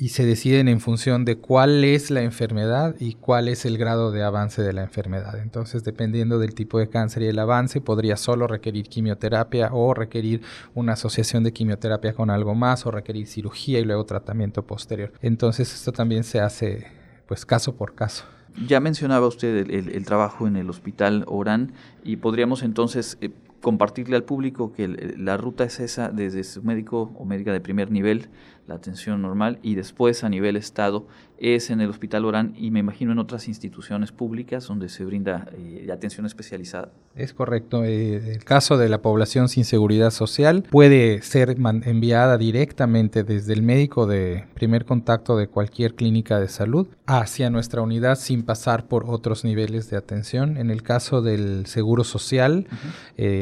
y 0.00 0.08
se 0.08 0.24
deciden 0.24 0.66
en 0.68 0.80
función 0.80 1.26
de 1.26 1.36
cuál 1.36 1.84
es 1.84 2.10
la 2.10 2.22
enfermedad 2.22 2.96
y 2.98 3.16
cuál 3.16 3.48
es 3.48 3.66
el 3.66 3.76
grado 3.76 4.10
de 4.10 4.22
avance 4.22 4.62
de 4.62 4.72
la 4.72 4.82
enfermedad. 4.82 5.38
Entonces, 5.38 5.84
dependiendo 5.84 6.38
del 6.38 6.54
tipo 6.54 6.78
de 6.78 6.88
cáncer 6.88 7.22
y 7.22 7.26
el 7.26 7.38
avance, 7.38 7.82
podría 7.82 8.16
solo 8.16 8.46
requerir 8.46 8.88
quimioterapia 8.88 9.68
o 9.72 9.92
requerir 9.92 10.40
una 10.74 10.94
asociación 10.94 11.44
de 11.44 11.52
quimioterapia 11.52 12.14
con 12.14 12.30
algo 12.30 12.54
más 12.54 12.86
o 12.86 12.90
requerir 12.90 13.26
cirugía 13.26 13.78
y 13.78 13.84
luego 13.84 14.06
tratamiento 14.06 14.66
posterior. 14.66 15.12
Entonces, 15.20 15.74
esto 15.74 15.92
también 15.92 16.24
se 16.24 16.40
hace 16.40 16.86
pues 17.26 17.44
caso 17.44 17.76
por 17.76 17.94
caso. 17.94 18.24
Ya 18.66 18.80
mencionaba 18.80 19.26
usted 19.26 19.68
el, 19.70 20.04
trabajo 20.06 20.46
en 20.46 20.56
el 20.56 20.70
hospital 20.70 21.24
Orán 21.28 21.74
y 22.04 22.16
podríamos 22.16 22.62
entonces 22.62 23.18
eh, 23.20 23.30
compartirle 23.60 24.16
al 24.16 24.24
público 24.24 24.72
que 24.72 24.88
la 24.88 25.36
ruta 25.36 25.64
es 25.64 25.80
esa 25.80 26.08
desde 26.08 26.44
su 26.44 26.62
médico 26.62 27.12
o 27.16 27.24
médica 27.24 27.52
de 27.52 27.60
primer 27.60 27.90
nivel, 27.90 28.28
la 28.66 28.76
atención 28.76 29.20
normal, 29.20 29.58
y 29.62 29.74
después 29.74 30.22
a 30.22 30.28
nivel 30.28 30.56
estado 30.56 31.06
es 31.38 31.70
en 31.70 31.80
el 31.80 31.88
Hospital 31.88 32.24
Orán 32.26 32.54
y 32.56 32.70
me 32.70 32.80
imagino 32.80 33.12
en 33.12 33.18
otras 33.18 33.48
instituciones 33.48 34.12
públicas 34.12 34.66
donde 34.66 34.88
se 34.88 35.04
brinda 35.04 35.48
eh, 35.56 35.88
atención 35.90 36.26
especializada. 36.26 36.92
Es 37.16 37.32
correcto. 37.32 37.82
Eh, 37.84 38.34
el 38.34 38.44
caso 38.44 38.76
de 38.76 38.88
la 38.88 39.00
población 39.00 39.48
sin 39.48 39.64
seguridad 39.64 40.10
social 40.10 40.62
puede 40.70 41.22
ser 41.22 41.56
enviada 41.84 42.36
directamente 42.36 43.24
desde 43.24 43.54
el 43.54 43.62
médico 43.62 44.06
de 44.06 44.44
primer 44.54 44.84
contacto 44.84 45.36
de 45.36 45.48
cualquier 45.48 45.94
clínica 45.94 46.38
de 46.38 46.48
salud 46.48 46.86
hacia 47.06 47.50
nuestra 47.50 47.80
unidad 47.80 48.16
sin 48.16 48.42
pasar 48.42 48.86
por 48.86 49.06
otros 49.08 49.44
niveles 49.44 49.88
de 49.90 49.96
atención. 49.96 50.58
En 50.58 50.70
el 50.70 50.82
caso 50.82 51.22
del 51.22 51.66
seguro 51.66 52.04
social, 52.04 52.66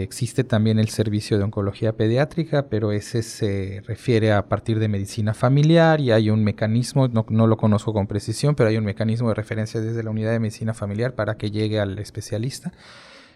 existe 0.08 0.42
también 0.42 0.78
el 0.78 0.88
servicio 0.88 1.36
de 1.36 1.44
oncología 1.44 1.92
pediátrica, 1.92 2.68
pero 2.68 2.92
ese 2.92 3.22
se 3.22 3.82
refiere 3.86 4.32
a 4.32 4.48
partir 4.48 4.78
de 4.78 4.88
medicina 4.88 5.34
familiar 5.34 6.00
y 6.00 6.12
hay 6.12 6.30
un 6.30 6.42
mecanismo, 6.44 7.08
no, 7.08 7.26
no, 7.28 7.46
lo 7.46 7.58
conozco 7.58 7.92
con 7.92 8.06
precisión, 8.06 8.54
pero 8.54 8.70
hay 8.70 8.78
un 8.78 8.84
mecanismo 8.84 9.28
de 9.28 9.34
referencia 9.34 9.82
desde 9.82 10.02
la 10.02 10.10
unidad 10.10 10.32
de 10.32 10.40
medicina 10.40 10.72
familiar 10.72 11.14
para 11.14 11.36
que 11.36 11.50
llegue 11.50 11.78
al 11.78 11.98
especialista. 11.98 12.72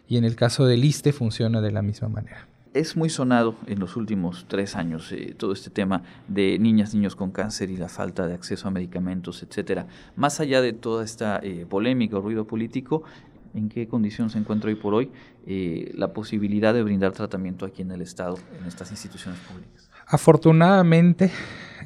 Y 0.09 0.17
en 0.17 0.25
el 0.25 0.35
caso 0.35 0.65
del 0.65 0.83
ISTE 0.83 1.13
funciona 1.13 1.61
de 1.61 1.73
la 1.73 1.83
misma 1.83 2.09
manera. 2.09 2.49
Es 2.73 2.97
muy 2.97 3.11
sonado 3.11 3.55
en 3.67 3.79
los 3.79 3.97
últimos 3.97 4.47
tres 4.49 4.77
años 4.77 5.13
eh, 5.13 5.35
todo 5.37 5.53
este 5.53 5.69
tema 5.69 6.05
de 6.27 6.59
niñas, 6.59 6.95
niños 6.95 7.15
con 7.15 7.31
cáncer 7.31 7.71
y 7.71 7.77
la 7.77 7.91
falta 7.91 8.27
de 8.27 8.33
acceso 8.33 8.67
a 8.67 8.71
medicamentos, 8.71 9.43
etcétera. 9.43 9.89
Más 10.17 10.41
allá 10.41 10.63
de 10.63 10.73
toda 10.73 11.05
esta 11.05 11.39
eh, 11.43 11.67
polémica 11.69 12.17
o 12.17 12.23
ruido 12.23 12.47
político, 12.47 13.03
¿en 13.55 13.69
qué 13.69 13.89
condición 13.89 14.31
se 14.31 14.39
encuentra 14.39 14.69
hoy 14.69 14.77
por 14.77 14.95
hoy 14.95 15.11
eh, 15.47 15.93
la 15.95 16.13
posibilidad 16.13 16.75
de 16.75 16.83
brindar 16.83 17.13
tratamiento 17.13 17.67
aquí 17.67 17.83
en 17.83 17.91
el 17.91 18.03
Estado, 18.03 18.39
en 18.59 18.67
estas 18.67 18.91
instituciones 18.91 19.41
públicas? 19.41 19.91
Afortunadamente, 20.07 21.31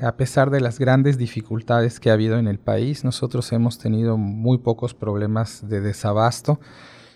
a 0.00 0.16
pesar 0.16 0.50
de 0.50 0.60
las 0.60 0.78
grandes 0.78 1.18
dificultades 1.18 2.00
que 2.00 2.10
ha 2.10 2.14
habido 2.14 2.38
en 2.38 2.48
el 2.48 2.58
país, 2.58 3.04
nosotros 3.04 3.52
hemos 3.52 3.78
tenido 3.78 4.16
muy 4.16 4.58
pocos 4.58 4.94
problemas 4.94 5.68
de 5.68 5.80
desabasto 5.80 6.60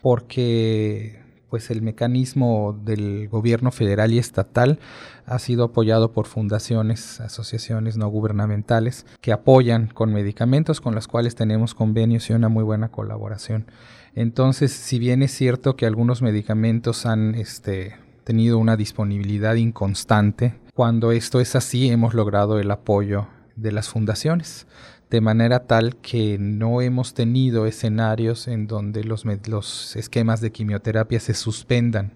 porque 0.03 1.21
pues 1.51 1.71
el 1.71 1.83
mecanismo 1.83 2.79
del 2.85 3.29
gobierno 3.29 3.73
federal 3.73 4.13
y 4.13 4.19
estatal 4.19 4.79
ha 5.27 5.39
sido 5.41 5.65
apoyado 5.65 6.13
por 6.13 6.27
fundaciones, 6.27 7.21
asociaciones 7.21 7.97
no 7.97 8.09
gubernamentales 8.09 9.05
que 9.21 9.33
apoyan 9.33 9.89
con 9.89 10.13
medicamentos 10.13 10.81
con 10.81 10.95
los 10.95 11.09
cuales 11.09 11.35
tenemos 11.35 11.75
convenios 11.75 12.31
y 12.31 12.35
una 12.35 12.49
muy 12.49 12.63
buena 12.63 12.91
colaboración. 12.91 13.67
Entonces, 14.15 14.73
si 14.73 14.99
bien 14.99 15.23
es 15.23 15.33
cierto 15.33 15.77
que 15.77 15.87
algunos 15.87 16.23
medicamentos 16.23 17.07
han 17.07 17.35
este, 17.35 17.97
tenido 18.25 18.59
una 18.59 18.77
disponibilidad 18.77 19.55
inconstante, 19.55 20.55
cuando 20.75 21.13
esto 21.13 21.41
es 21.41 21.57
así 21.57 21.91
hemos 21.91 22.15
logrado 22.15 22.59
el 22.59 22.71
apoyo 22.71 23.29
de 23.57 23.73
las 23.73 23.89
fundaciones 23.89 24.67
de 25.11 25.21
manera 25.21 25.67
tal 25.67 25.97
que 25.97 26.39
no 26.39 26.81
hemos 26.81 27.15
tenido 27.15 27.67
escenarios 27.67 28.47
en 28.47 28.69
donde 28.69 29.03
los, 29.03 29.25
los 29.49 29.97
esquemas 29.97 30.41
de 30.41 30.53
quimioterapia 30.53 31.19
se 31.19 31.35
suspendan 31.35 32.13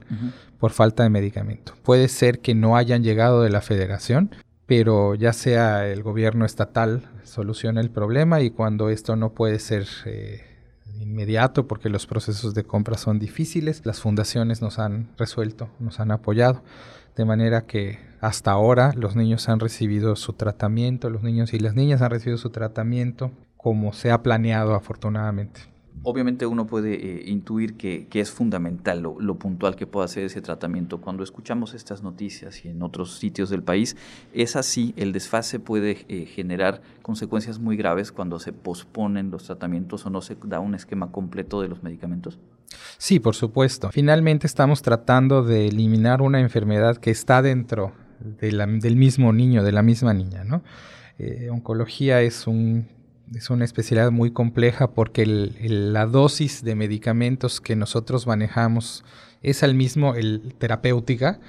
por 0.59 0.71
falta 0.71 1.03
de 1.03 1.11
medicamento. 1.11 1.75
Puede 1.83 2.09
ser 2.09 2.39
que 2.39 2.55
no 2.55 2.77
hayan 2.77 3.03
llegado 3.03 3.43
de 3.43 3.51
la 3.51 3.61
federación, 3.61 4.31
pero 4.67 5.17
ya 5.17 5.33
sea 5.33 5.89
el 5.89 6.05
gobierno 6.05 6.45
estatal 6.45 7.03
soluciona 7.25 7.81
el 7.81 7.91
problema 7.91 8.41
y 8.41 8.51
cuando 8.51 8.89
esto 8.89 9.17
no 9.17 9.33
puede 9.33 9.59
ser 9.59 9.87
eh, 10.07 10.43
inmediato 11.15 11.69
porque 11.69 11.89
los 11.89 12.07
procesos 12.07 12.55
de 12.55 12.65
compra 12.65 12.99
son 12.99 13.21
difíciles, 13.21 13.83
las 13.85 14.01
fundaciones 14.01 14.61
nos 14.61 14.81
han 14.81 15.09
resuelto, 15.17 15.69
nos 15.79 16.01
han 16.01 16.11
apoyado, 16.11 16.63
de 17.17 17.25
manera 17.25 17.67
que 17.67 18.01
hasta 18.21 18.51
ahora 18.51 18.93
los 18.97 19.15
niños 19.15 19.49
han 19.49 19.61
recibido 19.61 20.17
su 20.17 20.33
tratamiento, 20.33 21.11
los 21.11 21.23
niños 21.23 21.55
y 21.55 21.61
las 21.61 21.75
niñas 21.75 22.03
han 22.03 22.11
recibido 22.11 22.37
su 22.37 22.51
tratamiento 22.51 23.31
como 23.57 23.93
se 23.93 24.11
ha 24.11 24.23
planeado 24.23 24.75
afortunadamente. 24.75 25.74
Obviamente 26.03 26.45
uno 26.47 26.67
puede 26.67 26.95
eh, 26.95 27.31
intuir 27.31 27.75
que, 27.75 28.07
es 28.13 28.31
fundamental 28.31 29.01
lo, 29.03 29.35
puntual 29.37 29.77
que 29.77 29.87
pueda 29.87 30.05
hacer 30.05 30.25
ese 30.25 30.43
tratamiento. 30.43 31.01
Cuando 31.01 31.23
escuchamos 31.23 31.73
estas 31.73 32.03
noticias 32.03 32.65
y 32.65 32.69
en 32.69 32.83
otros 32.83 33.19
sitios 33.19 33.49
del 33.49 33.63
país, 33.63 33.97
es 34.33 34.57
así, 34.57 34.93
el 34.97 35.13
desfase 35.13 35.61
puede 35.61 36.05
eh, 36.09 36.27
generar 36.27 36.83
consecuencias 37.03 37.59
muy 37.59 37.77
graves 37.77 38.13
cuando 38.13 38.39
se 38.39 38.53
posponen 38.53 39.31
los 39.31 39.45
tratamientos 39.45 40.05
o 40.05 40.11
no 40.11 40.21
se 40.21 40.37
da 40.45 40.61
un 40.61 40.75
esquema 40.75 41.11
completo 41.11 41.63
de 41.63 41.69
los 41.69 41.83
medicamentos. 41.83 42.39
Sí, 42.99 43.21
por 43.21 43.35
supuesto. 43.35 43.91
Finalmente 43.91 44.47
estamos 44.47 44.83
tratando 44.83 45.43
de 45.43 45.69
eliminar 45.69 46.23
una 46.23 46.41
enfermedad 46.41 46.97
que 46.97 47.11
está 47.11 47.43
dentro 47.43 47.93
del 48.21 48.97
mismo 48.97 49.33
niño, 49.33 49.63
de 49.63 49.73
la 49.73 49.83
misma 49.83 50.15
niña. 50.15 50.45
¿no? 50.45 50.63
Eh, 51.19 51.49
oncología 51.51 52.23
es, 52.23 52.47
un, 52.47 52.89
es 53.33 53.51
una 53.51 53.65
especialidad 53.65 54.11
muy 54.11 54.33
compleja 54.33 54.91
porque 54.91 55.25
la 55.27 56.07
dosis 56.07 56.63
de 56.63 56.75
medicamentos 56.75 57.61
que 57.61 57.77
nosotros 57.77 58.27
manejamos 58.27 59.05
es 59.43 59.63
al 59.63 59.75
mismo 59.75 60.15
el 60.15 60.55
terapéutica 60.59 61.41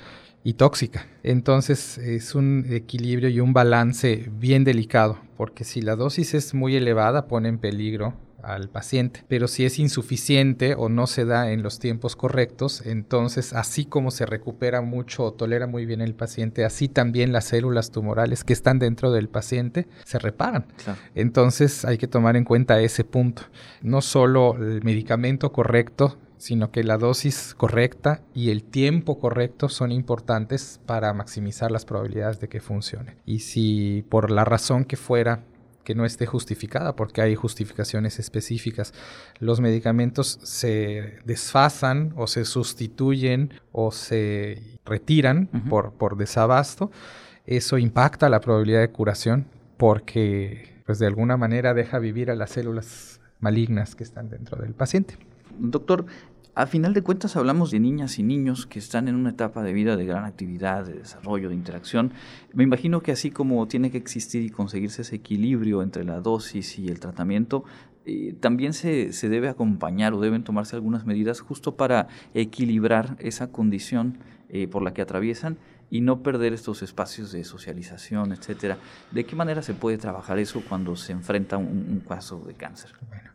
y 0.44 0.53
tóxica. 0.53 1.08
Entonces 1.24 1.98
es 1.98 2.36
un 2.36 2.65
equilibrio 2.70 3.29
y 3.29 3.39
un 3.39 3.53
balance 3.53 4.29
bien 4.39 4.63
delicado, 4.63 5.20
porque 5.38 5.63
si 5.63 5.82
la 5.82 5.96
dosis 5.96 6.34
es 6.34 6.53
muy 6.53 6.75
elevada 6.75 7.27
pone 7.27 7.50
en 7.50 7.58
peligro 7.58 8.13
al 8.46 8.70
paciente. 8.70 9.24
Pero 9.28 9.48
si 9.48 9.66
es 9.66 9.80
insuficiente 9.80 10.75
o 10.75 10.90
no 10.90 11.08
se 11.08 11.25
da 11.25 11.52
en 11.52 11.64
los 11.64 11.80
tiempos 11.80 12.16
correctos, 12.16 12.86
entonces 12.86 13.54
así 13.54 13.86
como 13.86 14.12
se 14.12 14.25
recupera 14.25 14.82
mucho 14.82 15.24
o 15.24 15.34
tolera 15.34 15.68
muy 15.68 15.86
bien 15.86 16.02
el 16.02 16.16
paciente, 16.16 16.66
así 16.66 16.88
también 16.88 17.32
las 17.32 17.46
células 17.46 17.92
tumorales 17.92 18.44
que 18.44 18.54
están 18.54 18.80
dentro 18.80 19.12
del 19.12 19.30
paciente 19.30 19.88
se 20.04 20.20
reparan. 20.20 20.66
Entonces 21.16 21.86
hay 21.86 21.98
que 21.98 22.08
tomar 22.08 22.36
en 22.36 22.44
cuenta 22.44 22.80
ese 22.82 23.04
punto. 23.04 23.44
No 23.82 24.02
solo 24.02 24.56
el 24.56 24.84
medicamento 24.84 25.52
correcto, 25.52 26.18
sino 26.38 26.72
que 26.72 26.84
la 26.84 26.98
dosis 26.98 27.56
correcta 27.56 28.22
y 28.34 28.50
el 28.52 28.64
tiempo 28.64 29.20
correcto 29.20 29.70
son 29.70 29.92
importantes 29.92 30.80
para 30.86 31.14
maximizar 31.14 31.72
las 31.72 31.86
probabilidades 31.86 32.40
de 32.40 32.50
que 32.50 32.60
funcione. 32.60 33.18
Y 33.25 33.40
si 33.40 34.06
por 34.10 34.30
la 34.30 34.46
razón 34.46 34.86
que 34.86 34.98
fuera 34.98 35.44
que 35.86 35.96
no 35.96 36.04
esté 36.04 36.25
justificada, 36.25 36.98
porque 36.98 37.22
hay 37.22 37.36
justificaciones 37.36 38.20
específicas. 38.20 38.94
Los 39.39 39.62
medicamentos 39.62 40.39
se 40.44 41.20
desfasan 41.24 42.13
o 42.18 42.27
se 42.27 42.44
sustituyen 42.44 43.54
o 43.72 43.92
se 43.92 44.80
retiran 44.84 45.48
por, 45.70 45.94
por 45.94 46.18
desabasto. 46.18 46.92
Eso 47.46 47.77
impacta 47.77 48.27
la 48.27 48.42
probabilidad 48.42 48.82
de 48.82 48.89
curación 48.89 49.48
porque, 49.77 50.82
pues 50.86 51.00
de 51.00 51.08
alguna 51.08 51.38
manera, 51.38 51.74
deja 51.74 52.00
vivir 52.00 52.32
a 52.32 52.36
las 52.36 52.50
células 52.50 53.22
malignas 53.39 53.96
que 53.96 54.04
están 54.04 54.30
dentro 54.30 54.62
del 54.62 54.74
paciente. 54.74 55.18
Doctor, 55.58 56.06
a 56.56 56.68
final 56.68 56.94
de 56.94 57.02
cuentas 57.02 57.36
hablamos 57.36 57.70
de 57.70 57.82
niñas 57.82 58.18
y 58.18 58.24
niños 58.24 58.66
que 58.66 58.80
están 58.80 59.10
en 59.10 59.16
una 59.16 59.32
etapa 59.32 59.62
de 59.62 59.74
vida 59.74 59.98
de 59.98 60.06
gran 60.06 60.24
actividad, 60.24 60.86
de 60.86 60.94
desarrollo, 60.94 61.50
de 61.50 61.56
interacción. 61.56 62.14
Me 62.54 62.64
imagino 62.64 63.02
que 63.02 63.12
así 63.12 63.30
como 63.30 63.68
tiene 63.68 63.92
que 63.92 63.98
existir 63.98 64.42
y 64.42 64.50
conseguirse 64.50 65.02
ese 65.02 65.18
equilibrio 65.18 65.84
entre 65.84 66.06
la 66.06 66.22
dosis 66.22 66.80
y 66.80 66.88
el 66.88 67.02
tratamiento, 67.02 67.66
eh, 68.06 68.34
también 68.40 68.72
se, 68.72 69.12
se, 69.12 69.28
debe 69.28 69.50
acompañar 69.50 70.14
o 70.14 70.22
deben 70.22 70.46
tomarse 70.46 70.78
algunas 70.78 71.06
medidas 71.06 71.42
justo 71.42 71.76
para 71.76 72.08
equilibrar 72.34 73.18
esa 73.20 73.52
condición 73.52 74.20
eh, 74.48 74.70
por 74.70 74.82
la 74.82 74.94
que 74.94 75.02
atraviesan 75.02 75.58
y 75.90 76.00
no 76.00 76.24
perder 76.24 76.54
estos 76.54 76.84
espacios 76.84 77.34
de 77.34 77.44
socialización, 77.44 78.32
etcétera. 78.32 78.78
¿De 79.12 79.26
qué 79.26 79.36
manera 79.36 79.62
se 79.62 79.74
puede 79.74 79.98
trabajar 79.98 80.40
eso 80.40 80.64
cuando 80.70 80.96
se 80.96 81.12
enfrenta 81.12 81.58
un, 81.58 81.86
un 81.90 82.00
caso 82.00 82.40
de 82.46 82.54
cáncer? 82.54 82.92
Bueno 83.10 83.35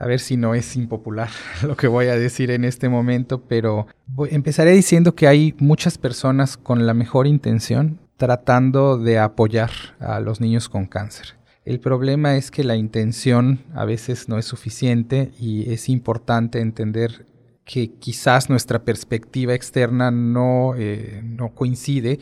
a 0.00 0.06
ver 0.06 0.18
si 0.18 0.36
no 0.36 0.54
es 0.54 0.74
impopular 0.76 1.28
lo 1.62 1.76
que 1.76 1.86
voy 1.86 2.06
a 2.06 2.16
decir 2.16 2.50
en 2.50 2.64
este 2.64 2.88
momento, 2.88 3.42
pero 3.46 3.86
empezaré 4.30 4.72
diciendo 4.72 5.14
que 5.14 5.28
hay 5.28 5.54
muchas 5.58 5.98
personas 5.98 6.56
con 6.56 6.86
la 6.86 6.94
mejor 6.94 7.26
intención 7.26 8.00
tratando 8.16 8.98
de 8.98 9.18
apoyar 9.18 9.70
a 10.00 10.18
los 10.20 10.40
niños 10.40 10.68
con 10.68 10.86
cáncer. 10.86 11.36
El 11.64 11.80
problema 11.80 12.36
es 12.36 12.50
que 12.50 12.64
la 12.64 12.76
intención 12.76 13.60
a 13.74 13.84
veces 13.84 14.28
no 14.28 14.38
es 14.38 14.46
suficiente 14.46 15.32
y 15.38 15.70
es 15.70 15.88
importante 15.88 16.60
entender 16.60 17.26
que 17.64 17.92
quizás 17.92 18.48
nuestra 18.48 18.82
perspectiva 18.82 19.54
externa 19.54 20.10
no, 20.10 20.74
eh, 20.76 21.20
no 21.22 21.54
coincide 21.54 22.18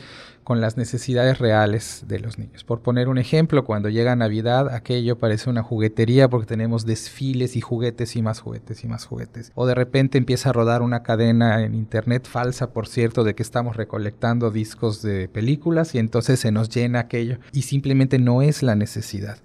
con 0.48 0.62
las 0.62 0.78
necesidades 0.78 1.40
reales 1.40 2.04
de 2.08 2.20
los 2.20 2.38
niños. 2.38 2.64
Por 2.64 2.80
poner 2.80 3.10
un 3.10 3.18
ejemplo, 3.18 3.66
cuando 3.66 3.90
llega 3.90 4.16
Navidad, 4.16 4.74
aquello 4.74 5.18
parece 5.18 5.50
una 5.50 5.62
juguetería 5.62 6.30
porque 6.30 6.46
tenemos 6.46 6.86
desfiles 6.86 7.54
y 7.54 7.60
juguetes 7.60 8.16
y 8.16 8.22
más 8.22 8.40
juguetes 8.40 8.82
y 8.82 8.88
más 8.88 9.04
juguetes. 9.04 9.52
O 9.54 9.66
de 9.66 9.74
repente 9.74 10.16
empieza 10.16 10.48
a 10.48 10.54
rodar 10.54 10.80
una 10.80 11.02
cadena 11.02 11.62
en 11.62 11.74
internet 11.74 12.26
falsa, 12.26 12.70
por 12.70 12.88
cierto, 12.88 13.24
de 13.24 13.34
que 13.34 13.42
estamos 13.42 13.76
recolectando 13.76 14.50
discos 14.50 15.02
de 15.02 15.28
películas 15.28 15.94
y 15.94 15.98
entonces 15.98 16.40
se 16.40 16.50
nos 16.50 16.70
llena 16.70 17.00
aquello 17.00 17.36
y 17.52 17.60
simplemente 17.60 18.18
no 18.18 18.40
es 18.40 18.62
la 18.62 18.74
necesidad. 18.74 19.36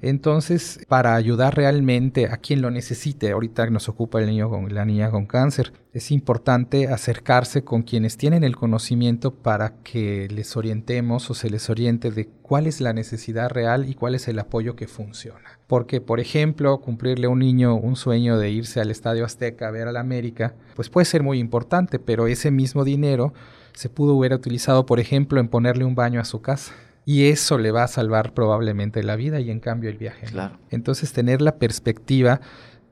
Entonces, 0.00 0.78
para 0.86 1.16
ayudar 1.16 1.56
realmente 1.56 2.28
a 2.28 2.36
quien 2.36 2.62
lo 2.62 2.70
necesite, 2.70 3.32
ahorita 3.32 3.68
nos 3.70 3.88
ocupa 3.88 4.20
el 4.20 4.26
niño 4.26 4.48
con 4.48 4.72
la 4.72 4.84
niña 4.84 5.10
con 5.10 5.26
cáncer, 5.26 5.72
es 5.92 6.10
importante 6.10 6.88
acercarse 6.88 7.64
con 7.64 7.82
quienes 7.82 8.16
tienen 8.16 8.44
el 8.44 8.56
conocimiento 8.56 9.34
para 9.34 9.74
que 9.82 10.26
les 10.30 10.51
orientemos 10.56 11.30
o 11.30 11.34
se 11.34 11.50
les 11.50 11.70
oriente 11.70 12.10
de 12.10 12.28
cuál 12.42 12.66
es 12.66 12.80
la 12.80 12.92
necesidad 12.92 13.50
real 13.50 13.88
y 13.88 13.94
cuál 13.94 14.14
es 14.14 14.28
el 14.28 14.38
apoyo 14.38 14.76
que 14.76 14.86
funciona. 14.86 15.58
Porque, 15.66 16.00
por 16.00 16.20
ejemplo, 16.20 16.80
cumplirle 16.80 17.26
a 17.26 17.30
un 17.30 17.38
niño 17.38 17.74
un 17.74 17.96
sueño 17.96 18.38
de 18.38 18.50
irse 18.50 18.80
al 18.80 18.90
Estadio 18.90 19.24
Azteca 19.24 19.68
a 19.68 19.70
ver 19.70 19.88
a 19.88 19.92
la 19.92 20.00
América, 20.00 20.54
pues 20.74 20.90
puede 20.90 21.04
ser 21.04 21.22
muy 21.22 21.38
importante, 21.38 21.98
pero 21.98 22.26
ese 22.26 22.50
mismo 22.50 22.84
dinero 22.84 23.32
se 23.72 23.88
pudo 23.88 24.16
haber 24.16 24.34
utilizado, 24.34 24.86
por 24.86 25.00
ejemplo, 25.00 25.40
en 25.40 25.48
ponerle 25.48 25.84
un 25.84 25.94
baño 25.94 26.20
a 26.20 26.24
su 26.24 26.42
casa. 26.42 26.74
Y 27.04 27.24
eso 27.24 27.58
le 27.58 27.72
va 27.72 27.82
a 27.82 27.88
salvar 27.88 28.32
probablemente 28.32 29.02
la 29.02 29.16
vida 29.16 29.40
y 29.40 29.50
en 29.50 29.58
cambio 29.58 29.90
el 29.90 29.98
viaje. 29.98 30.26
Entonces, 30.70 31.12
tener 31.12 31.42
la 31.42 31.56
perspectiva 31.56 32.40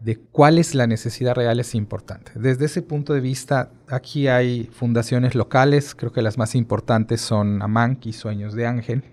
de 0.01 0.17
cuál 0.17 0.59
es 0.59 0.75
la 0.75 0.87
necesidad 0.87 1.35
real 1.35 1.61
es 1.61 1.75
importante. 1.75 2.33
Desde 2.35 2.65
ese 2.65 2.83
punto 2.83 3.13
de 3.13 3.21
vista, 3.21 3.71
aquí 3.89 4.29
hay 4.29 4.69
fundaciones 4.73 5.35
locales, 5.35 5.95
creo 5.95 6.13
que 6.13 6.23
las 6.23 6.39
más 6.39 6.55
importantes 6.55 7.21
son 7.21 7.63
AMANC 7.63 8.07
y 8.07 8.13
Sueños 8.13 8.55
de 8.55 8.67
Ángel, 8.67 9.05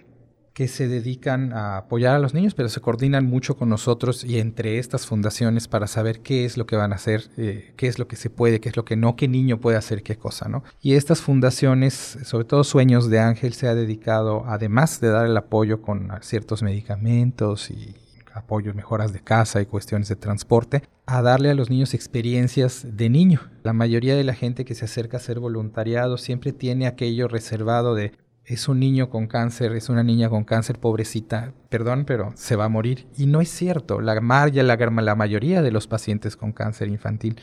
que 0.57 0.67
se 0.67 0.87
dedican 0.87 1.53
a 1.53 1.77
apoyar 1.77 2.15
a 2.15 2.19
los 2.19 2.33
niños, 2.33 2.55
pero 2.55 2.67
se 2.67 2.81
coordinan 2.81 3.27
mucho 3.27 3.55
con 3.55 3.69
nosotros 3.69 4.23
y 4.23 4.39
entre 4.39 4.79
estas 4.79 5.05
fundaciones 5.05 5.67
para 5.67 5.85
saber 5.85 6.21
qué 6.21 6.45
es 6.45 6.57
lo 6.57 6.65
que 6.65 6.75
van 6.75 6.93
a 6.93 6.95
hacer, 6.95 7.29
eh, 7.37 7.75
qué 7.77 7.85
es 7.85 7.99
lo 7.99 8.07
que 8.07 8.15
se 8.15 8.31
puede, 8.31 8.59
qué 8.59 8.69
es 8.69 8.75
lo 8.75 8.83
que 8.83 8.95
no, 8.95 9.15
qué 9.15 9.27
niño 9.27 9.59
puede 9.59 9.77
hacer 9.77 10.01
qué 10.01 10.15
cosa, 10.15 10.49
¿no? 10.49 10.63
Y 10.81 10.95
estas 10.95 11.21
fundaciones, 11.21 12.17
sobre 12.23 12.45
todo 12.45 12.63
Sueños 12.63 13.07
de 13.07 13.19
Ángel, 13.19 13.53
se 13.53 13.67
ha 13.67 13.75
dedicado, 13.75 14.45
además 14.47 14.99
de 14.99 15.09
dar 15.09 15.27
el 15.27 15.37
apoyo 15.37 15.83
con 15.83 16.09
ciertos 16.21 16.63
medicamentos 16.63 17.69
y 17.69 17.93
apoyos, 18.37 18.75
mejoras 18.75 19.13
de 19.13 19.19
casa 19.19 19.61
y 19.61 19.65
cuestiones 19.65 20.07
de 20.07 20.15
transporte, 20.15 20.83
a 21.05 21.21
darle 21.21 21.49
a 21.49 21.55
los 21.55 21.69
niños 21.69 21.93
experiencias 21.93 22.85
de 22.97 23.09
niño. 23.09 23.41
La 23.63 23.73
mayoría 23.73 24.15
de 24.15 24.23
la 24.23 24.33
gente 24.33 24.65
que 24.65 24.75
se 24.75 24.85
acerca 24.85 25.17
a 25.17 25.21
ser 25.21 25.39
voluntariado 25.39 26.17
siempre 26.17 26.53
tiene 26.53 26.87
aquello 26.87 27.27
reservado 27.27 27.95
de 27.95 28.13
es 28.47 28.69
un 28.69 28.79
niño 28.79 29.09
con 29.09 29.27
cáncer, 29.27 29.73
es 29.73 29.89
una 29.89 30.03
niña 30.03 30.29
con 30.29 30.45
cáncer, 30.45 30.79
pobrecita, 30.79 31.53
perdón, 31.67 32.05
pero 32.05 32.31
se 32.35 32.55
va 32.55 32.65
a 32.65 32.69
morir. 32.69 33.05
Y 33.17 33.25
no 33.25 33.41
es 33.41 33.49
cierto, 33.49 33.99
la, 33.99 34.15
la, 34.15 34.75
la 34.77 35.15
mayoría 35.15 35.61
de 35.61 35.71
los 35.71 35.87
pacientes 35.87 36.37
con 36.37 36.53
cáncer 36.53 36.87
infantil 36.87 37.41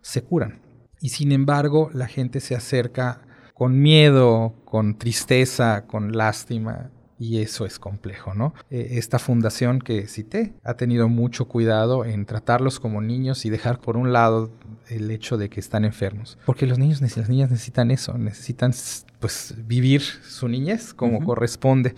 se 0.00 0.22
curan. 0.22 0.62
Y 0.98 1.10
sin 1.10 1.32
embargo, 1.32 1.90
la 1.92 2.06
gente 2.06 2.40
se 2.40 2.54
acerca 2.54 3.20
con 3.52 3.80
miedo, 3.80 4.54
con 4.64 4.96
tristeza, 4.96 5.86
con 5.86 6.16
lástima, 6.16 6.90
y 7.18 7.40
eso 7.40 7.64
es 7.64 7.78
complejo, 7.78 8.34
¿no? 8.34 8.54
Eh, 8.70 8.88
esta 8.92 9.18
fundación 9.18 9.80
que 9.80 10.06
cité 10.06 10.54
ha 10.64 10.74
tenido 10.74 11.08
mucho 11.08 11.46
cuidado 11.46 12.04
en 12.04 12.26
tratarlos 12.26 12.78
como 12.78 13.00
niños 13.00 13.46
y 13.46 13.50
dejar 13.50 13.80
por 13.80 13.96
un 13.96 14.12
lado 14.12 14.50
el 14.88 15.10
hecho 15.10 15.36
de 15.36 15.48
que 15.48 15.60
están 15.60 15.84
enfermos. 15.84 16.38
Porque 16.44 16.66
los 16.66 16.78
niños 16.78 17.00
y 17.00 17.20
las 17.20 17.28
niñas 17.28 17.50
necesitan 17.50 17.90
eso, 17.90 18.18
necesitan 18.18 18.72
pues 19.20 19.54
vivir 19.66 20.02
su 20.02 20.48
niñez 20.48 20.92
como 20.92 21.24
corresponde. 21.24 21.94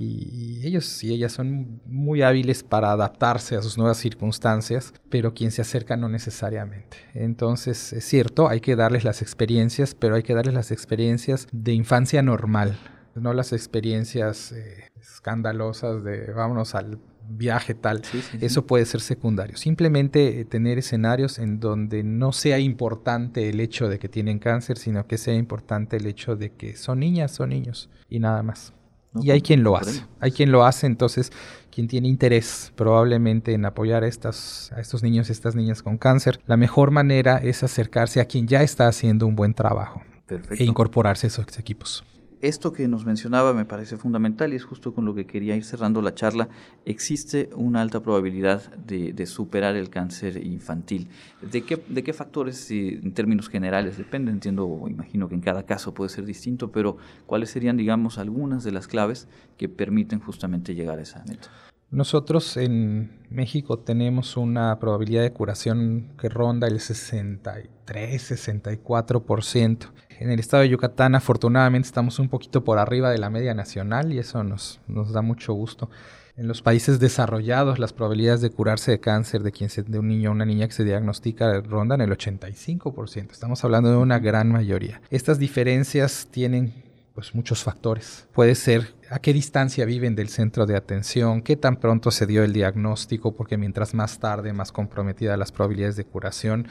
Y, 0.00 0.64
ellos 0.64 1.02
y 1.02 1.12
ellas 1.12 1.32
son 1.32 1.80
muy 1.86 2.22
hábiles 2.22 2.62
para 2.62 2.92
adaptarse 2.92 3.56
a 3.56 3.62
sus 3.62 3.78
nuevas 3.78 3.98
circunstancias, 3.98 4.92
pero 5.08 5.34
quien 5.34 5.50
se 5.50 5.60
acerca 5.60 5.96
no 5.96 6.08
necesariamente. 6.08 6.98
Entonces, 7.14 7.92
es 7.92 8.04
cierto, 8.04 8.48
hay 8.48 8.60
que 8.60 8.76
darles 8.76 9.02
las 9.02 9.22
experiencias, 9.22 9.96
pero 9.96 10.14
hay 10.14 10.22
que 10.22 10.34
darles 10.34 10.54
las 10.54 10.70
experiencias 10.70 11.48
de 11.50 11.72
infancia 11.72 12.22
normal, 12.22 12.78
no 13.14 13.32
las 13.32 13.52
experiencias 13.52 14.52
eh, 14.52 14.90
escandalosas 15.00 16.04
de 16.04 16.32
vámonos 16.32 16.74
al 16.74 16.98
viaje 17.28 17.74
tal. 17.74 18.02
Eso 18.40 18.66
puede 18.66 18.86
ser 18.86 19.00
secundario. 19.00 19.56
Simplemente 19.56 20.40
eh, 20.40 20.44
tener 20.44 20.78
escenarios 20.78 21.38
en 21.38 21.60
donde 21.60 22.02
no 22.02 22.32
sea 22.32 22.58
importante 22.58 23.48
el 23.48 23.60
hecho 23.60 23.88
de 23.88 23.98
que 23.98 24.08
tienen 24.08 24.38
cáncer, 24.38 24.78
sino 24.78 25.06
que 25.06 25.18
sea 25.18 25.34
importante 25.34 25.96
el 25.96 26.06
hecho 26.06 26.36
de 26.36 26.52
que 26.52 26.76
son 26.76 27.00
niñas, 27.00 27.32
son 27.32 27.50
niños 27.50 27.90
y 28.08 28.18
nada 28.18 28.42
más. 28.42 28.72
y 29.20 29.30
hay 29.30 29.42
quien 29.42 29.62
lo 29.62 29.76
hace. 29.76 30.04
Hay 30.20 30.32
quien 30.32 30.52
lo 30.52 30.64
hace, 30.64 30.86
entonces, 30.86 31.32
quien 31.70 31.88
tiene 31.88 32.08
interés 32.08 32.72
probablemente 32.76 33.52
en 33.52 33.64
apoyar 33.64 34.04
a, 34.04 34.08
estas, 34.08 34.72
a 34.72 34.80
estos 34.80 35.02
niños 35.02 35.28
y 35.28 35.32
estas 35.32 35.54
niñas 35.54 35.82
con 35.82 35.98
cáncer, 35.98 36.40
la 36.46 36.56
mejor 36.56 36.90
manera 36.90 37.38
es 37.38 37.62
acercarse 37.62 38.20
a 38.20 38.24
quien 38.24 38.46
ya 38.46 38.62
está 38.62 38.88
haciendo 38.88 39.26
un 39.26 39.36
buen 39.36 39.54
trabajo 39.54 40.02
e 40.50 40.64
incorporarse 40.64 41.26
a 41.26 41.28
esos 41.28 41.58
equipos 41.58 42.04
esto 42.40 42.72
que 42.72 42.88
nos 42.88 43.04
mencionaba 43.04 43.52
me 43.52 43.64
parece 43.64 43.96
fundamental 43.96 44.52
y 44.52 44.56
es 44.56 44.64
justo 44.64 44.94
con 44.94 45.04
lo 45.04 45.14
que 45.14 45.26
quería 45.26 45.56
ir 45.56 45.64
cerrando 45.64 46.02
la 46.02 46.14
charla. 46.14 46.48
Existe 46.84 47.50
una 47.54 47.80
alta 47.80 48.00
probabilidad 48.00 48.74
de, 48.76 49.26
superar 49.26 49.76
el 49.76 49.90
cáncer 49.90 50.44
infantil. 50.44 51.08
¿De 51.42 51.62
qué, 51.62 51.82
de 51.88 52.02
qué 52.02 52.12
factores 52.12 52.70
en 52.70 53.12
términos 53.12 53.48
generales 53.48 53.98
depende? 53.98 54.30
Entiendo, 54.30 54.84
imagino 54.88 55.28
que 55.28 55.34
en 55.34 55.40
cada 55.40 55.64
caso 55.64 55.92
puede 55.92 56.10
ser 56.10 56.24
distinto, 56.24 56.70
pero 56.70 56.96
¿cuáles 57.26 57.50
serían, 57.50 57.76
digamos, 57.76 58.18
algunas 58.18 58.64
de 58.64 58.72
las 58.72 58.88
claves 58.88 59.28
que 59.56 59.68
permiten 59.68 60.20
justamente 60.20 60.74
llegar 60.74 60.98
a 60.98 61.02
esa 61.02 61.24
meta? 61.28 61.48
Nosotros 61.90 62.58
en 62.58 63.10
México 63.30 63.78
tenemos 63.78 64.36
una 64.36 64.78
probabilidad 64.78 65.22
de 65.22 65.32
curación 65.32 66.12
que 66.20 66.28
ronda 66.28 66.68
el 66.68 66.80
63, 66.80 68.30
64%. 68.30 69.88
En 70.20 70.32
el 70.32 70.40
estado 70.40 70.64
de 70.64 70.68
Yucatán 70.68 71.14
afortunadamente 71.14 71.86
estamos 71.86 72.18
un 72.18 72.28
poquito 72.28 72.64
por 72.64 72.78
arriba 72.78 73.10
de 73.10 73.18
la 73.18 73.30
media 73.30 73.54
nacional 73.54 74.12
y 74.12 74.18
eso 74.18 74.42
nos, 74.42 74.80
nos 74.88 75.12
da 75.12 75.22
mucho 75.22 75.52
gusto. 75.52 75.90
En 76.36 76.48
los 76.48 76.60
países 76.60 76.98
desarrollados 76.98 77.78
las 77.78 77.92
probabilidades 77.92 78.40
de 78.40 78.50
curarse 78.50 78.90
de 78.90 79.00
cáncer 79.00 79.44
de, 79.44 79.52
quien 79.52 79.70
de 79.86 79.98
un 79.98 80.08
niño 80.08 80.30
o 80.30 80.32
una 80.32 80.44
niña 80.44 80.66
que 80.66 80.72
se 80.72 80.84
diagnostica 80.84 81.60
rondan 81.60 82.00
el 82.00 82.10
85%. 82.10 83.30
Estamos 83.30 83.64
hablando 83.64 83.90
de 83.90 83.96
una 83.96 84.18
gran 84.18 84.50
mayoría. 84.50 85.00
Estas 85.10 85.38
diferencias 85.38 86.26
tienen 86.30 86.72
pues 87.14 87.34
muchos 87.34 87.62
factores. 87.62 88.26
Puede 88.32 88.56
ser 88.56 88.94
a 89.10 89.20
qué 89.20 89.32
distancia 89.32 89.84
viven 89.84 90.16
del 90.16 90.28
centro 90.28 90.66
de 90.66 90.76
atención, 90.76 91.42
qué 91.42 91.56
tan 91.56 91.76
pronto 91.76 92.10
se 92.10 92.26
dio 92.26 92.42
el 92.42 92.52
diagnóstico, 92.52 93.34
porque 93.34 93.56
mientras 93.56 93.94
más 93.94 94.18
tarde, 94.18 94.52
más 94.52 94.72
comprometida 94.72 95.36
las 95.36 95.50
probabilidades 95.52 95.96
de 95.96 96.04
curación, 96.04 96.68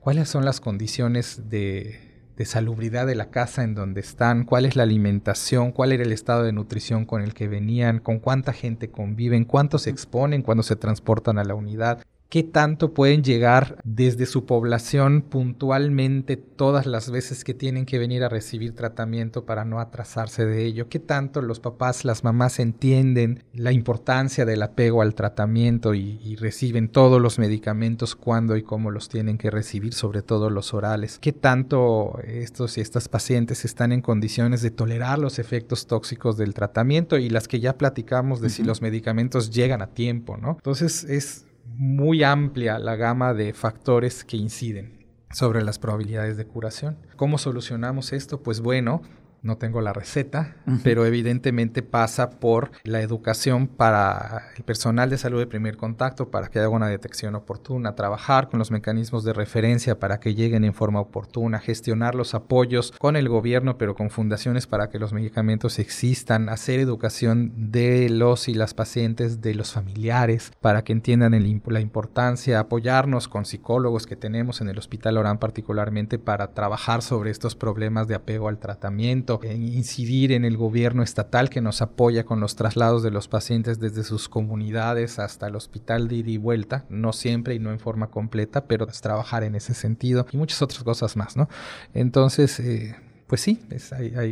cuáles 0.00 0.28
son 0.28 0.44
las 0.44 0.60
condiciones 0.60 1.48
de, 1.48 2.07
de 2.38 2.44
salubridad 2.44 3.04
de 3.08 3.16
la 3.16 3.30
casa 3.30 3.64
en 3.64 3.74
donde 3.74 4.00
están, 4.00 4.44
cuál 4.44 4.64
es 4.64 4.76
la 4.76 4.84
alimentación, 4.84 5.72
cuál 5.72 5.90
era 5.90 6.04
el 6.04 6.12
estado 6.12 6.44
de 6.44 6.52
nutrición 6.52 7.04
con 7.04 7.20
el 7.20 7.34
que 7.34 7.48
venían, 7.48 7.98
con 7.98 8.20
cuánta 8.20 8.52
gente 8.52 8.92
conviven, 8.92 9.44
cuántos 9.44 9.82
se 9.82 9.90
exponen 9.90 10.42
cuando 10.42 10.62
se 10.62 10.76
transportan 10.76 11.38
a 11.38 11.44
la 11.44 11.56
unidad 11.56 12.00
qué 12.28 12.42
tanto 12.42 12.92
pueden 12.92 13.22
llegar 13.24 13.78
desde 13.84 14.26
su 14.26 14.44
población 14.44 15.22
puntualmente 15.22 16.36
todas 16.36 16.84
las 16.84 17.10
veces 17.10 17.42
que 17.42 17.54
tienen 17.54 17.86
que 17.86 17.98
venir 17.98 18.22
a 18.22 18.28
recibir 18.28 18.74
tratamiento 18.74 19.46
para 19.46 19.64
no 19.64 19.80
atrasarse 19.80 20.44
de 20.44 20.64
ello, 20.64 20.88
qué 20.90 20.98
tanto 20.98 21.40
los 21.40 21.58
papás, 21.58 22.04
las 22.04 22.24
mamás 22.24 22.58
entienden 22.58 23.44
la 23.54 23.72
importancia 23.72 24.44
del 24.44 24.62
apego 24.62 25.00
al 25.00 25.14
tratamiento 25.14 25.94
y, 25.94 26.36
reciben 26.38 26.88
todos 26.88 27.20
los 27.20 27.38
medicamentos 27.38 28.14
cuando 28.14 28.56
y 28.56 28.62
cómo 28.62 28.92
los 28.92 29.08
tienen 29.08 29.38
que 29.38 29.50
recibir, 29.50 29.92
sobre 29.92 30.22
todo 30.22 30.50
los 30.50 30.72
orales, 30.72 31.18
qué 31.18 31.32
tanto 31.32 32.20
estos 32.22 32.78
y 32.78 32.80
estas 32.80 33.08
pacientes 33.08 33.64
están 33.64 33.90
en 33.90 34.02
condiciones 34.02 34.62
de 34.62 34.70
tolerar 34.70 35.18
los 35.18 35.40
efectos 35.40 35.86
tóxicos 35.86 36.36
del 36.36 36.54
tratamiento 36.54 37.18
y 37.18 37.28
las 37.28 37.48
que 37.48 37.58
ya 37.58 37.76
platicamos 37.76 38.40
de 38.40 38.50
si 38.50 38.62
los 38.62 38.82
medicamentos 38.82 39.50
llegan 39.50 39.82
a 39.82 39.88
tiempo, 39.88 40.36
¿no? 40.36 40.50
Entonces 40.50 41.04
es 41.04 41.47
muy 41.76 42.22
amplia 42.22 42.78
la 42.78 42.96
gama 42.96 43.34
de 43.34 43.52
factores 43.52 44.24
que 44.24 44.36
inciden 44.36 45.06
sobre 45.30 45.62
las 45.62 45.78
probabilidades 45.78 46.36
de 46.36 46.46
curación. 46.46 46.98
¿Cómo 47.16 47.38
solucionamos 47.38 48.12
esto? 48.12 48.42
Pues 48.42 48.60
bueno, 48.60 49.02
no 49.42 49.56
tengo 49.56 49.80
la 49.80 49.92
receta, 49.92 50.56
pero 50.82 51.06
evidentemente 51.06 51.82
pasa 51.82 52.30
por 52.30 52.70
la 52.84 53.00
educación 53.00 53.66
para 53.68 54.48
el 54.56 54.64
personal 54.64 55.10
de 55.10 55.18
salud 55.18 55.38
de 55.38 55.46
primer 55.46 55.76
contacto 55.76 56.30
para 56.30 56.48
que 56.48 56.58
haga 56.58 56.68
una 56.68 56.88
detección 56.88 57.34
oportuna, 57.34 57.94
trabajar 57.94 58.48
con 58.48 58.58
los 58.58 58.70
mecanismos 58.70 59.24
de 59.24 59.32
referencia 59.32 59.98
para 59.98 60.20
que 60.20 60.34
lleguen 60.34 60.64
en 60.64 60.74
forma 60.74 61.00
oportuna, 61.00 61.60
gestionar 61.60 62.14
los 62.14 62.34
apoyos 62.34 62.92
con 62.98 63.16
el 63.16 63.28
gobierno, 63.28 63.78
pero 63.78 63.94
con 63.94 64.10
fundaciones 64.10 64.66
para 64.66 64.90
que 64.90 64.98
los 64.98 65.12
medicamentos 65.12 65.78
existan, 65.78 66.48
hacer 66.48 66.80
educación 66.80 67.70
de 67.70 68.08
los 68.10 68.48
y 68.48 68.54
las 68.54 68.74
pacientes, 68.74 69.40
de 69.40 69.54
los 69.54 69.72
familiares, 69.72 70.52
para 70.60 70.82
que 70.82 70.92
entiendan 70.92 71.32
la 71.66 71.80
importancia, 71.80 72.60
apoyarnos 72.60 73.28
con 73.28 73.44
psicólogos 73.44 74.06
que 74.06 74.16
tenemos 74.16 74.60
en 74.60 74.68
el 74.68 74.78
Hospital 74.78 75.18
Orán 75.18 75.38
particularmente 75.38 76.18
para 76.18 76.52
trabajar 76.54 77.02
sobre 77.02 77.30
estos 77.30 77.54
problemas 77.54 78.08
de 78.08 78.14
apego 78.14 78.48
al 78.48 78.58
tratamiento 78.58 79.37
incidir 79.44 80.32
en 80.32 80.44
el 80.44 80.56
gobierno 80.56 81.02
estatal 81.02 81.50
que 81.50 81.60
nos 81.60 81.82
apoya 81.82 82.24
con 82.24 82.40
los 82.40 82.56
traslados 82.56 83.02
de 83.02 83.10
los 83.10 83.28
pacientes 83.28 83.78
desde 83.78 84.04
sus 84.04 84.28
comunidades 84.28 85.18
hasta 85.18 85.46
el 85.46 85.56
hospital 85.56 86.08
de 86.08 86.16
ida 86.16 86.30
y 86.30 86.36
vuelta, 86.36 86.84
no 86.88 87.12
siempre 87.12 87.54
y 87.54 87.58
no 87.58 87.70
en 87.70 87.80
forma 87.80 88.10
completa, 88.10 88.66
pero 88.66 88.88
es 88.88 89.00
trabajar 89.00 89.42
en 89.42 89.54
ese 89.54 89.74
sentido 89.74 90.26
y 90.32 90.36
muchas 90.36 90.62
otras 90.62 90.82
cosas 90.82 91.16
más, 91.16 91.36
¿no? 91.36 91.48
Entonces, 91.94 92.60
eh, 92.60 92.96
pues 93.28 93.42
sí, 93.42 93.60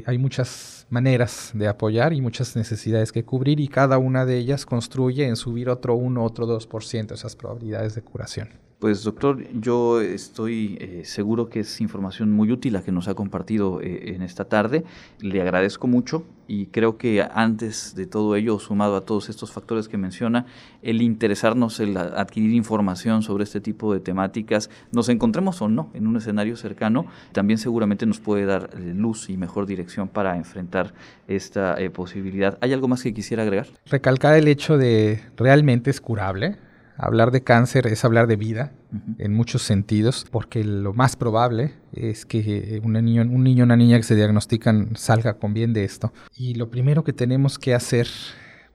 hay, 0.07 0.19
muchas 0.19 0.87
maneras 0.88 1.51
de 1.53 1.69
apoyar 1.69 2.14
y 2.14 2.23
muchas 2.23 2.57
necesidades 2.57 3.12
que 3.12 3.25
cubrir 3.25 3.61
y 3.61 3.69
cada 3.69 3.99
una 3.99 4.25
de 4.25 4.38
ellas 4.38 4.64
construye 4.64 5.27
en 5.27 5.37
subir 5.37 5.69
otro 5.69 5.95
1, 5.95 6.25
otro 6.25 6.47
2% 6.47 7.12
esas 7.12 7.37
probabilidades 7.37 7.95
de 7.95 8.01
curación. 8.03 8.66
Pues 8.79 9.05
doctor, 9.05 9.43
yo 9.59 10.03
estoy 10.03 10.77
eh, 10.79 11.01
seguro 11.07 11.49
que 11.49 11.61
es 11.61 11.81
información 11.81 12.33
muy 12.33 12.53
útil 12.53 12.75
la 12.75 12.83
que 12.83 12.93
nos 12.93 13.09
ha 13.09 13.15
compartido 13.15 13.81
eh, 13.81 14.15
en 14.15 14.21
esta 14.21 14.45
tarde. 14.45 14.85
Le 15.19 15.41
agradezco 15.41 15.87
mucho 15.87 16.25
y 16.47 16.67
creo 16.67 16.99
que 16.99 17.27
antes 17.33 17.95
de 17.95 18.05
todo 18.05 18.37
ello, 18.37 18.59
sumado 18.59 18.97
a 18.97 19.01
todos 19.01 19.31
estos 19.31 19.51
factores 19.51 19.89
que 19.89 19.97
menciona, 19.97 20.45
el 20.83 21.01
interesarnos, 21.01 21.81
el 21.81 21.97
adquirir 21.97 22.53
información 22.53 23.23
sobre 23.23 23.45
este 23.45 23.62
tipo 23.62 23.95
de 23.95 24.01
temáticas, 24.01 24.69
nos 24.93 25.09
encontremos 25.09 25.62
o 25.62 25.69
no 25.71 25.89
en 25.95 26.07
un 26.07 26.19
escenario 26.19 26.55
cercano, 26.59 27.07
también 27.33 27.57
seguramente 27.57 28.05
nos 28.05 28.21
puede 28.21 28.45
dar 28.45 28.69
eh, 28.75 28.93
luz 28.95 29.31
y 29.31 29.39
mejor 29.39 29.65
dirección 29.65 30.07
para 30.07 30.37
enfrentar 30.37 30.93
esta 31.29 31.79
posibilidad. 31.95 32.59
¿Hay 32.61 32.75
algo 32.75 32.89
más 32.89 33.03
que 33.03 33.15
quisiera 33.15 33.43
agregar? 33.43 33.69
Recalcar 33.87 34.35
el 34.35 34.49
hecho 34.49 34.77
de 34.77 35.23
realmente 35.39 35.89
es 35.89 36.03
curable 36.03 36.59
Hablar 36.99 37.31
de 37.31 37.43
cáncer 37.43 37.87
es 37.87 38.05
hablar 38.05 38.27
de 38.27 38.37
vida 38.37 38.73
en 39.19 39.35
muchos 39.35 39.63
sentidos, 39.63 40.27
porque 40.31 40.65
lo 40.65 40.95
más 40.95 41.17
probable 41.17 41.75
es 41.93 42.25
que 42.25 42.81
un 42.83 42.95
niño, 42.95 43.23
un 43.23 43.45
niño 43.45 43.65
o 43.65 43.67
una 43.67 43.77
niña 43.77 43.97
que 43.99 44.03
se 44.03 44.17
diagnostican 44.17 44.97
salga 44.97 45.35
con 45.35 45.53
bien 45.53 45.73
de 45.73 45.85
esto. 45.85 46.13
Y 46.35 46.55
lo 46.55 46.71
primero 46.71 47.05
que 47.05 47.13
tenemos 47.13 47.59
que 47.59 47.75
hacer 47.75 48.09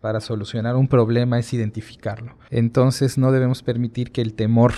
para 0.02 0.20
solucionar 0.20 0.76
un 0.76 0.88
problema 0.88 1.40
es 1.40 1.54
identificarlo. 1.54 2.38
Entonces 2.50 3.18
no 3.18 3.32
debemos 3.32 3.64
permitir 3.64 4.12
que 4.12 4.22
el 4.22 4.34
temor 4.34 4.74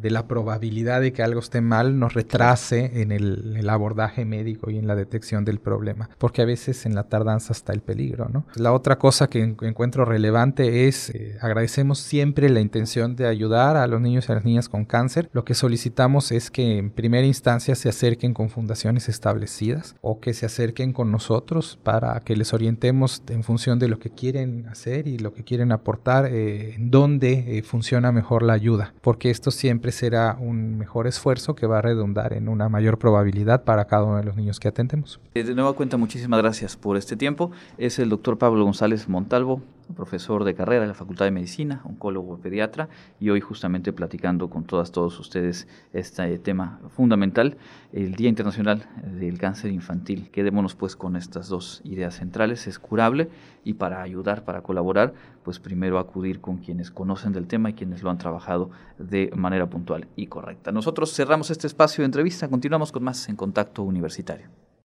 de 0.00 0.10
la 0.10 0.26
probabilidad 0.26 1.00
de 1.00 1.12
que 1.12 1.22
algo 1.22 1.40
esté 1.40 1.60
mal 1.60 1.98
nos 1.98 2.14
retrase 2.14 3.02
en 3.02 3.12
el, 3.12 3.66
abordaje 3.68 4.24
médico 4.24 4.70
y 4.70 4.78
en 4.78 4.86
la 4.86 4.94
detección 4.94 5.44
del 5.44 5.58
problema, 5.58 6.08
porque 6.18 6.40
a 6.40 6.44
veces 6.44 6.86
en 6.86 6.94
la 6.94 7.04
tardanza 7.04 7.52
está 7.52 7.72
el 7.72 7.80
peligro. 7.80 8.28
¿no? 8.32 8.46
La 8.54 8.72
otra 8.72 8.96
cosa 8.96 9.28
que 9.28 9.42
encuentro 9.42 10.04
relevante 10.04 10.86
es 10.86 11.10
eh, 11.10 11.36
agradecemos 11.40 11.98
siempre 11.98 12.48
la 12.48 12.60
intención 12.60 13.16
de 13.16 13.26
ayudar 13.26 13.76
a 13.76 13.86
los 13.86 14.00
niños 14.00 14.28
y 14.28 14.32
a 14.32 14.36
las 14.36 14.44
niñas 14.44 14.68
con 14.68 14.84
cáncer. 14.84 15.28
Lo 15.32 15.44
que 15.44 15.54
solicitamos 15.54 16.30
es 16.30 16.50
que 16.50 16.78
en 16.78 16.90
primera 16.90 17.26
instancia 17.26 17.74
se 17.74 17.88
acerquen 17.88 18.34
con 18.34 18.50
fundaciones 18.50 19.08
establecidas 19.08 19.96
o 20.00 20.20
que 20.20 20.32
se 20.32 20.46
acerquen 20.46 20.92
con 20.92 21.10
nosotros 21.10 21.78
para 21.82 22.20
que 22.20 22.36
les 22.36 22.54
orientemos 22.54 23.22
en 23.28 23.42
función 23.42 23.78
de 23.78 23.88
lo 23.88 23.98
que 23.98 24.10
quieren 24.10 24.66
hacer 24.68 25.08
y 25.08 25.18
lo 25.18 25.32
que 25.32 25.44
quieren 25.44 25.72
aportar, 25.72 26.28
eh, 26.30 26.76
dónde 26.78 27.58
eh, 27.58 27.62
funciona 27.62 28.12
mejor 28.12 28.42
la 28.42 28.52
ayuda, 28.52 28.94
porque 29.00 29.30
esto 29.30 29.50
siempre 29.50 29.85
será 29.92 30.36
un 30.38 30.78
mejor 30.78 31.06
esfuerzo 31.06 31.54
que 31.54 31.66
va 31.66 31.78
a 31.78 31.82
redundar 31.82 32.32
en 32.32 32.48
una 32.48 32.68
mayor 32.68 32.98
probabilidad 32.98 33.64
para 33.64 33.86
cada 33.86 34.04
uno 34.04 34.16
de 34.16 34.24
los 34.24 34.36
niños 34.36 34.60
que 34.60 34.68
atendemos. 34.68 35.20
Eh, 35.34 35.44
de 35.44 35.54
nueva 35.54 35.72
cuenta, 35.74 35.96
muchísimas 35.96 36.40
gracias 36.40 36.76
por 36.76 36.96
este 36.96 37.16
tiempo. 37.16 37.50
Es 37.78 37.98
el 37.98 38.08
doctor 38.08 38.38
Pablo 38.38 38.64
González 38.64 39.08
Montalvo, 39.08 39.62
profesor 39.94 40.44
de 40.44 40.54
carrera 40.54 40.82
en 40.82 40.88
la 40.88 40.94
Facultad 40.94 41.24
de 41.24 41.30
Medicina, 41.30 41.80
oncólogo 41.84 42.38
pediatra, 42.38 42.88
y 43.20 43.30
hoy 43.30 43.40
justamente 43.40 43.92
platicando 43.92 44.50
con 44.50 44.64
todas, 44.64 44.92
todos 44.92 45.18
ustedes 45.20 45.68
este 45.92 46.38
tema 46.38 46.80
fundamental, 46.90 47.56
el 47.92 48.14
Día 48.14 48.28
Internacional 48.28 48.86
del 49.18 49.38
Cáncer 49.38 49.70
Infantil. 49.70 50.30
Quedémonos 50.30 50.74
pues 50.74 50.96
con 50.96 51.16
estas 51.16 51.48
dos 51.48 51.80
ideas 51.84 52.16
centrales, 52.16 52.66
es 52.66 52.78
curable 52.78 53.28
y 53.64 53.74
para 53.74 54.02
ayudar, 54.02 54.44
para 54.44 54.62
colaborar, 54.62 55.14
pues 55.42 55.58
primero 55.58 55.98
acudir 55.98 56.40
con 56.40 56.58
quienes 56.58 56.90
conocen 56.90 57.32
del 57.32 57.46
tema 57.46 57.70
y 57.70 57.74
quienes 57.74 58.02
lo 58.02 58.10
han 58.10 58.18
trabajado 58.18 58.70
de 58.98 59.30
manera 59.34 59.68
puntual 59.68 60.08
y 60.16 60.26
correcta. 60.26 60.72
Nosotros 60.72 61.14
cerramos 61.14 61.50
este 61.50 61.66
espacio 61.66 62.02
de 62.02 62.06
entrevista, 62.06 62.48
continuamos 62.48 62.92
con 62.92 63.04
más 63.04 63.28
en 63.28 63.36
Contacto 63.36 63.82
Universitario. 63.82 64.48